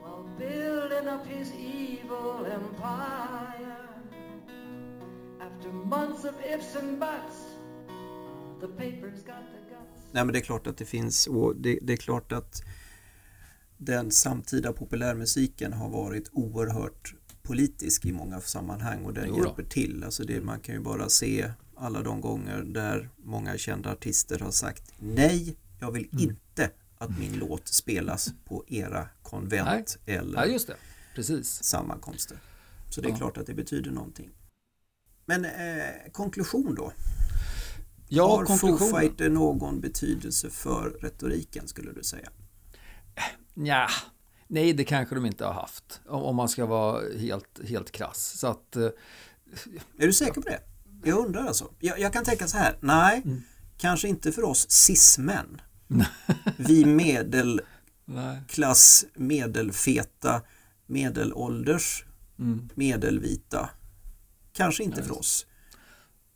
[0.00, 3.88] while building up his evil empire.
[5.40, 7.44] After months of ifs and buts,
[8.60, 10.04] the paper's got the guts.
[10.12, 12.62] Nej men det är klart att det finns och det, det är klart att
[13.82, 20.04] den samtida populärmusiken har varit oerhört politisk i många sammanhang och den hjälper till.
[20.04, 24.50] Alltså det, man kan ju bara se alla de gånger där många kända artister har
[24.50, 26.22] sagt nej, jag vill Mm.
[26.30, 30.76] inte att min låt spelas på era konvent eller Ja, just det.
[31.14, 31.62] Precis.
[31.64, 32.36] sammankomster.
[32.90, 33.16] Så det är Ja.
[33.16, 34.30] klart att det betyder någonting.
[35.26, 36.92] Men eh, konklusion då?
[38.08, 38.76] Ja, har Foo.
[38.78, 42.28] Fighter någon betydelse för retoriken skulle du säga?
[43.64, 43.88] Ja,
[44.46, 46.00] nej det kanske de inte har haft.
[46.08, 48.38] Om, man ska vara helt, helt krass.
[48.38, 48.82] Så att, eh,
[49.98, 50.60] Är du säker på det?
[51.04, 51.70] Jag undrar alltså.
[51.80, 53.42] Jag, jag kan tänka så här, nej, Mm.
[53.78, 55.60] kanske inte för oss cis-män.
[56.58, 60.42] Vi medelklass, medelfeta,
[60.86, 62.04] medelålders,
[62.38, 62.68] Mm.
[62.74, 63.70] medelvita.
[64.52, 65.46] Kanske inte för oss.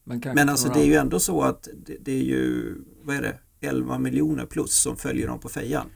[0.04, 3.22] men, Men alltså det är ju ändå så att det, det är ju, vad är
[3.22, 5.86] det, 11 miljoner plus som följer dem på fejan.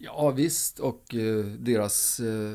[0.00, 2.54] Ja visst och eh, deras, eh,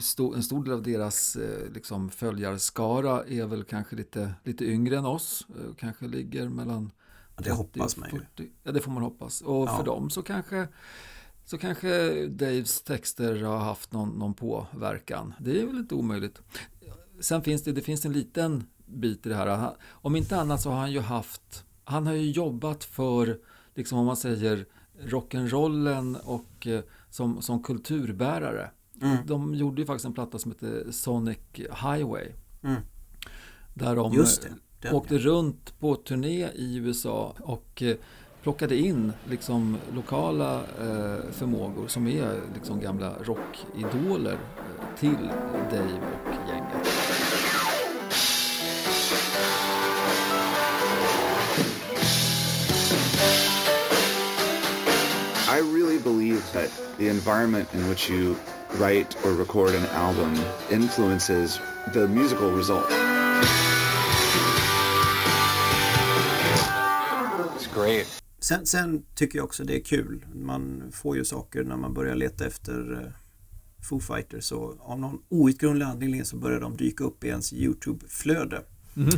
[0.00, 4.96] sto, en stor del av deras eh, liksom följarskara är väl kanske lite, lite yngre
[4.98, 5.46] än oss.
[5.48, 6.90] Eh, kanske ligger mellan
[7.36, 8.18] Ja, det 30 hoppas och man ju.
[8.18, 8.50] 40.
[8.62, 9.40] Ja det får man hoppas.
[9.40, 9.76] Och Ja.
[9.76, 10.68] för dem så kanske,
[11.44, 15.34] så kanske Daves texter har haft någon, någon påverkan.
[15.40, 16.38] Det är väl inte omöjligt.
[17.20, 19.70] Sen finns det, det finns en liten bit i det här.
[19.82, 23.38] Om inte annat så har han ju haft, han har ju jobbat för,
[23.74, 24.66] liksom om man säger
[25.00, 26.80] rock'n'rollen och eh,
[27.10, 28.70] som, som kulturbärare.
[29.02, 29.16] Mm.
[29.26, 32.32] De gjorde ju faktiskt en platta som heter Sonic Highway.
[32.62, 32.80] Mm.
[33.74, 34.48] Där de Just det,
[34.80, 37.96] den, åkte runt på turné i USA och eh,
[38.42, 44.38] plockade in liksom lokala eh, förmågor som är liksom gamla rockidoler
[44.98, 45.28] till
[45.70, 46.88] Dave och gänget.
[55.50, 58.36] I really believe that the environment in which you
[58.78, 60.34] write or record an album
[60.70, 61.58] influences
[61.92, 62.86] the musical result.
[67.56, 68.06] It's great.
[68.38, 70.24] Sen, sen tycker jag också det är kul.
[70.34, 73.12] Man får ju saker när man börjar leta efter eh,
[73.88, 78.62] Foo Fighters så av någon outgrundlig anledning så börjar de dyka upp i ens YouTube-flöde.
[78.94, 79.10] Mhm.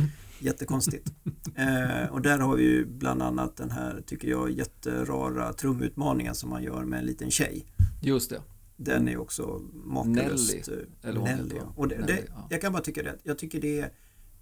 [0.43, 1.13] Jättekonstigt.
[1.55, 6.49] eh, och där har vi ju bland annat den här, tycker jag, jätterara trumutmaningen som
[6.49, 7.65] man gör med en liten tjej.
[8.01, 8.41] Just det.
[8.77, 10.67] Den är också makalöst.
[10.67, 11.73] Nelly, eh, eller Nelly, ja.
[11.75, 12.47] Och det, Nelly, det, ja.
[12.49, 13.17] Jag kan bara tycka det.
[13.23, 13.91] Jag tycker det är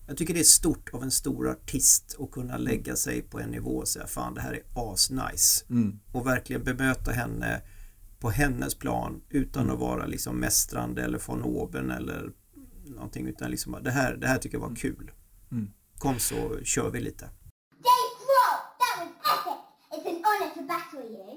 [0.07, 3.49] Jag tycker det är stort av en stor artist att kunna lägga sig på en
[3.49, 5.65] nivå och säga fan det här är asnice.
[5.69, 5.99] Mm.
[6.11, 7.61] Och verkligen bemöta henne
[8.19, 9.73] på hennes plan utan Mm.
[9.75, 12.31] att vara liksom mästrande eller von oben eller
[12.85, 15.11] någonting utan liksom det här, det här tycker jag var kul.
[15.51, 15.69] Mm.
[16.01, 17.25] Kom så kör vi lite.
[17.25, 19.59] Dave Grohl, that was epic!
[19.91, 21.27] It's an honor to battle you.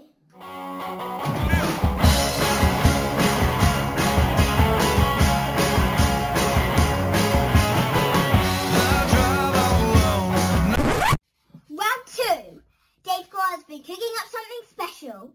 [11.68, 12.62] Round two.
[13.04, 15.30] Dave Grohl has been cooking up something special.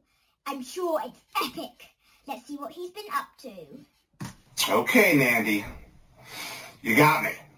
[0.47, 1.77] I'm sure it's epic.
[2.27, 3.53] Let's see what he's been up to.
[4.73, 5.65] Okay, Nandy.
[6.82, 7.49] You got me.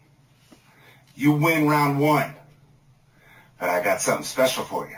[1.21, 2.33] You win round one.
[3.59, 4.97] But I got something special for you.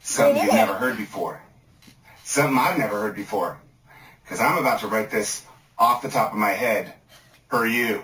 [0.00, 1.38] Something you've never heard before.
[2.22, 3.58] Something I've never heard before.
[4.22, 5.44] Because I'm about to write this
[5.78, 6.94] off the top of my head
[7.50, 8.02] for you.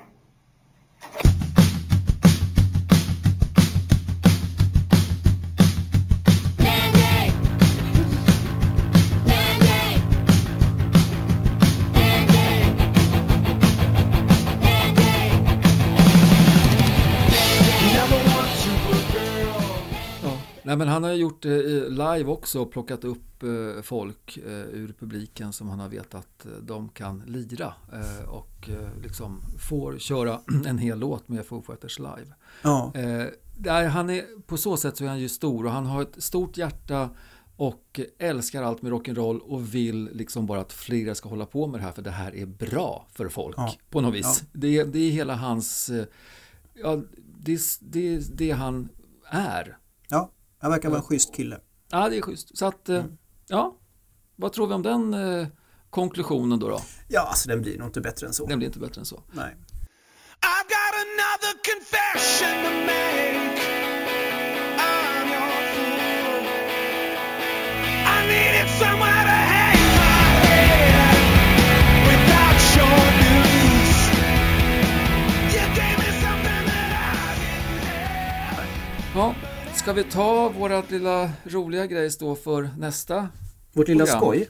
[20.81, 24.95] Men han har gjort det eh, live också och plockat upp eh, folk eh, ur
[24.99, 27.75] publiken som han har vetat eh, de kan lira
[28.29, 28.69] och
[29.03, 32.35] liksom får köra en hel låt med Foo Fighters live.
[32.63, 32.93] Ja.
[33.57, 36.23] Där han är, på så sätt så är han ju stor och han har ett
[36.23, 37.11] stort hjärta
[37.57, 41.81] och älskar allt med rock'n'roll och vill liksom bara att fler ska hålla på med
[41.81, 43.75] det här för det här är bra för folk Ja.
[43.91, 44.41] på något vis.
[44.43, 44.49] Ja.
[44.53, 45.91] Det, är- det är hela hans,
[46.75, 47.03] ja,
[47.39, 48.89] det, är- det, det han
[49.31, 49.77] är.
[50.09, 50.31] Ja,
[50.61, 51.61] han verkar vara en schysst kille.
[51.91, 52.59] Ja, det är schysst.
[52.59, 53.05] Så att, eh,
[53.49, 53.77] ja,
[54.37, 55.47] vad tror vi om den eh,
[55.91, 56.69] konklusionen då?
[56.69, 56.81] då?
[57.09, 58.47] Ja, alltså den blir nog inte bättre än så.
[58.47, 59.23] Den blir inte bättre än så.
[59.33, 59.57] Nej.
[60.43, 63.61] I've got another confession to make.
[64.79, 66.45] I'm your fool.
[68.07, 71.19] I needed somewhere to hang my head
[72.11, 73.99] without your news.
[75.55, 76.95] You gave me something that I
[79.15, 79.35] Ja,
[79.81, 83.29] ska vi ta vårat lilla roliga grej då för nästa
[83.73, 84.21] Vårt lilla program?
[84.21, 84.49] skoj.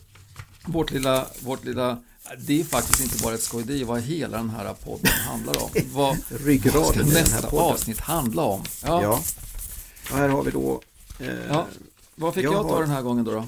[0.67, 1.99] Vårt lilla, vårt lilla,
[2.47, 5.63] det är faktiskt inte bara ett skoj, det är vad hela den här podden handlar
[5.65, 5.71] om.
[5.93, 8.63] Vad Ryggraden i den här nästa avsnitt handla om?
[8.85, 9.03] Ja.
[9.03, 9.21] ja.
[10.11, 10.81] Och här har vi då...
[11.21, 11.67] Eh, Ja.
[12.15, 13.31] Vad fick jag, ta har- den här gången då?
[13.31, 13.39] då?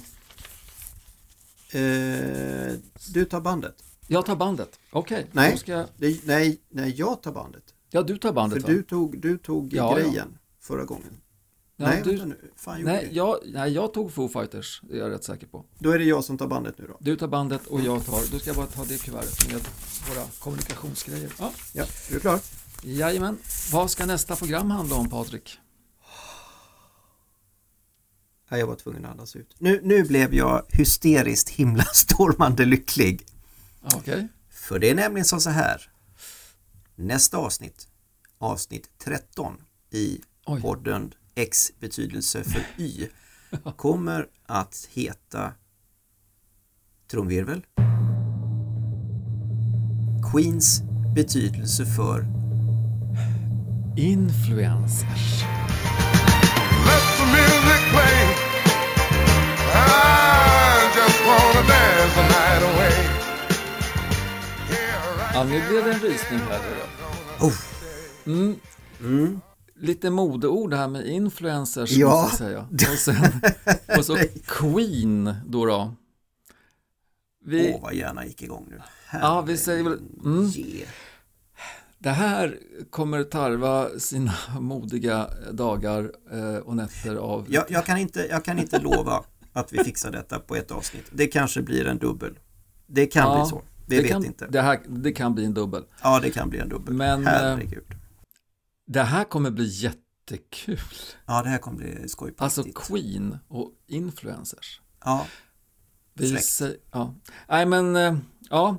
[1.79, 2.73] Eh,
[3.13, 3.75] du tar bandet.
[4.07, 5.27] Jag tar bandet, okej.
[5.33, 5.87] Nej, Då ska jag...
[6.25, 7.63] nej, nej, jag tar bandet.
[7.91, 8.75] Ja, du tar bandet För va?
[8.75, 10.25] du tog, du tog Ja, grejen ja.
[10.61, 11.22] förra gången.
[11.89, 12.51] Nej, du- nu.
[12.57, 15.65] Fan, Nej jag, nej, jag tog Foo Fighters, det är jag rätt säker på.
[15.79, 16.97] Då är det jag som tar bandet nu då.
[17.01, 19.61] Du tar bandet och jag tar, då ska jag bara ta det kuvertet med
[20.09, 21.33] våra kommunikationsgrejer.
[21.39, 21.53] Ja.
[21.73, 22.41] Ja, är du klar?
[22.83, 23.39] Jajamän.
[23.73, 25.59] Vad ska nästa program handla om Patrik?
[28.49, 29.55] Jag var tvungen att andas ut.
[29.59, 33.27] Nu, nu blev jag hysteriskt himlastormande lycklig.
[33.95, 34.29] Okej.
[34.51, 35.91] För det är nämligen så här.
[36.95, 37.89] Nästa avsnitt,
[38.39, 39.57] avsnitt 13
[39.91, 40.21] i
[40.61, 43.09] podden X betydelse för Y
[43.77, 45.53] kommer att heta
[47.11, 47.67] trumvirvel
[50.33, 50.83] Queens
[51.15, 52.27] betydelse för
[53.97, 55.43] Influencers.
[65.35, 66.61] Ja, nu blev det en rysning här.
[67.41, 67.51] då.
[68.27, 69.41] Mm.
[69.83, 72.23] Lite modeord här med influencers Ja.
[72.23, 72.69] måste jag säga.
[72.93, 73.41] Och, sen,
[73.99, 74.17] och så
[74.47, 75.67] Queen då.
[75.67, 75.95] då.
[77.45, 78.81] Vi, Åh, vad gärna gick igång nu.
[79.13, 79.99] ja, vi säger väl...
[80.25, 80.53] Mm.
[80.57, 80.89] Yeah.
[81.99, 82.59] Det här
[82.91, 87.47] kommer tarva sina modiga dagar eh, och nätter av...
[87.49, 91.05] Jag, jag, kan inte, jag kan inte lova att vi fixar detta på ett avsnitt.
[91.13, 92.39] Det kanske blir en dubbel.
[92.87, 93.63] Det kan Ja, bli så.
[93.87, 94.47] Vi vet kan, inte.
[94.47, 95.85] Det, här, det kan bli en dubbel.
[96.03, 96.95] Ja, det kan bli en dubbel.
[96.95, 97.85] Men eh, Herregud.
[98.93, 100.79] Det här kommer bli jättekul.
[101.27, 102.65] Ja, det här kommer bli skoj Alltså.
[102.75, 104.81] Queen och influencers.
[105.05, 105.27] Ja.
[106.15, 106.45] Vi Fräckt.
[106.45, 107.15] sä- ja.
[107.49, 108.17] Nej men, eh,
[108.51, 108.79] ja.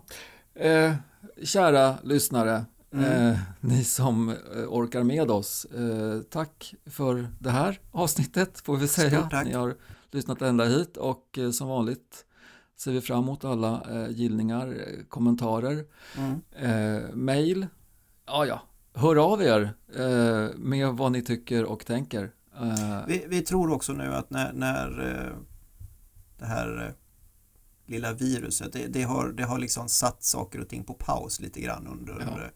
[0.55, 0.95] Eh,
[1.43, 2.65] kära lyssnare.
[2.93, 3.05] Mm.
[3.31, 4.35] Eh, ni som eh,
[4.67, 5.65] orkar med oss.
[5.65, 9.19] Eh, tack för det här avsnittet får vi säga.
[9.19, 9.45] Stort tack.
[9.45, 9.75] Ni har
[10.11, 12.25] lyssnat ända hit och eh, som vanligt
[12.77, 14.77] ser vi fram emot alla gillningar,
[15.09, 15.85] kommentarer,
[16.17, 17.25] Mm.
[17.25, 17.67] mail.
[18.25, 18.61] Ja, ja.
[18.93, 22.31] Hör av er eh, med vad ni tycker och tänker.
[22.55, 24.87] Eh, Vi, vi tror också nu att när, när
[25.27, 25.35] eh,
[26.39, 26.93] det här eh,
[27.91, 31.61] lilla viruset, det, det, har, det har liksom satt saker och ting på paus lite
[31.61, 32.49] grann under Ja.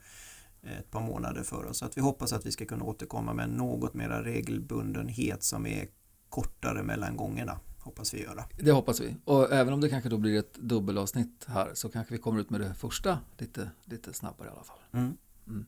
[0.80, 1.78] ett par månader för oss.
[1.78, 5.88] Så att vi hoppas att vi ska kunna återkomma med något mera regelbundenhet som är
[6.30, 7.60] kortare mellan gångerna.
[7.80, 8.44] Hoppas vi göra.
[8.60, 9.16] Det hoppas vi.
[9.26, 12.50] Och även om det kanske då blir ett dubbelavsnitt här så kanske vi kommer ut
[12.50, 14.80] med det första lite, lite snabbare i alla fall.
[14.92, 15.18] Mm.
[15.48, 15.66] Mm.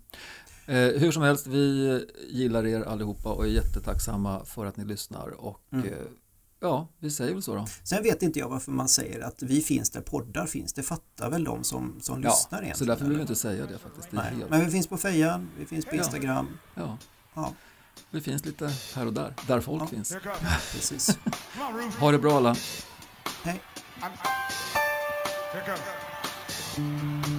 [0.70, 5.28] Eh, hur som helst, vi gillar er allihopa och är jättetacksamma för att ni lyssnar.
[5.46, 5.86] Och Mm.
[5.88, 5.94] eh,
[6.60, 7.68] ja, vi säger väl så då.
[7.84, 10.74] Sen vet inte jag varför man säger att vi finns där poddar finns.
[10.74, 12.88] Det fattar väl de som, som Ja, lyssnar så egentligen.
[12.90, 14.12] därför vill vi inte säga det faktiskt.
[14.12, 14.34] Det Nej.
[14.36, 16.00] helt- Men vi finns på Fejan, vi finns på Ja.
[16.00, 16.48] Instagram.
[16.76, 16.98] Ja.
[17.36, 17.54] Ja.
[18.12, 19.88] Det finns lite här och där, där folk Ja.
[19.88, 20.16] finns.
[20.74, 21.18] Precis.
[22.00, 22.56] Ha det bra alla.
[23.44, 23.62] Hej.
[25.54, 27.39] Here comes.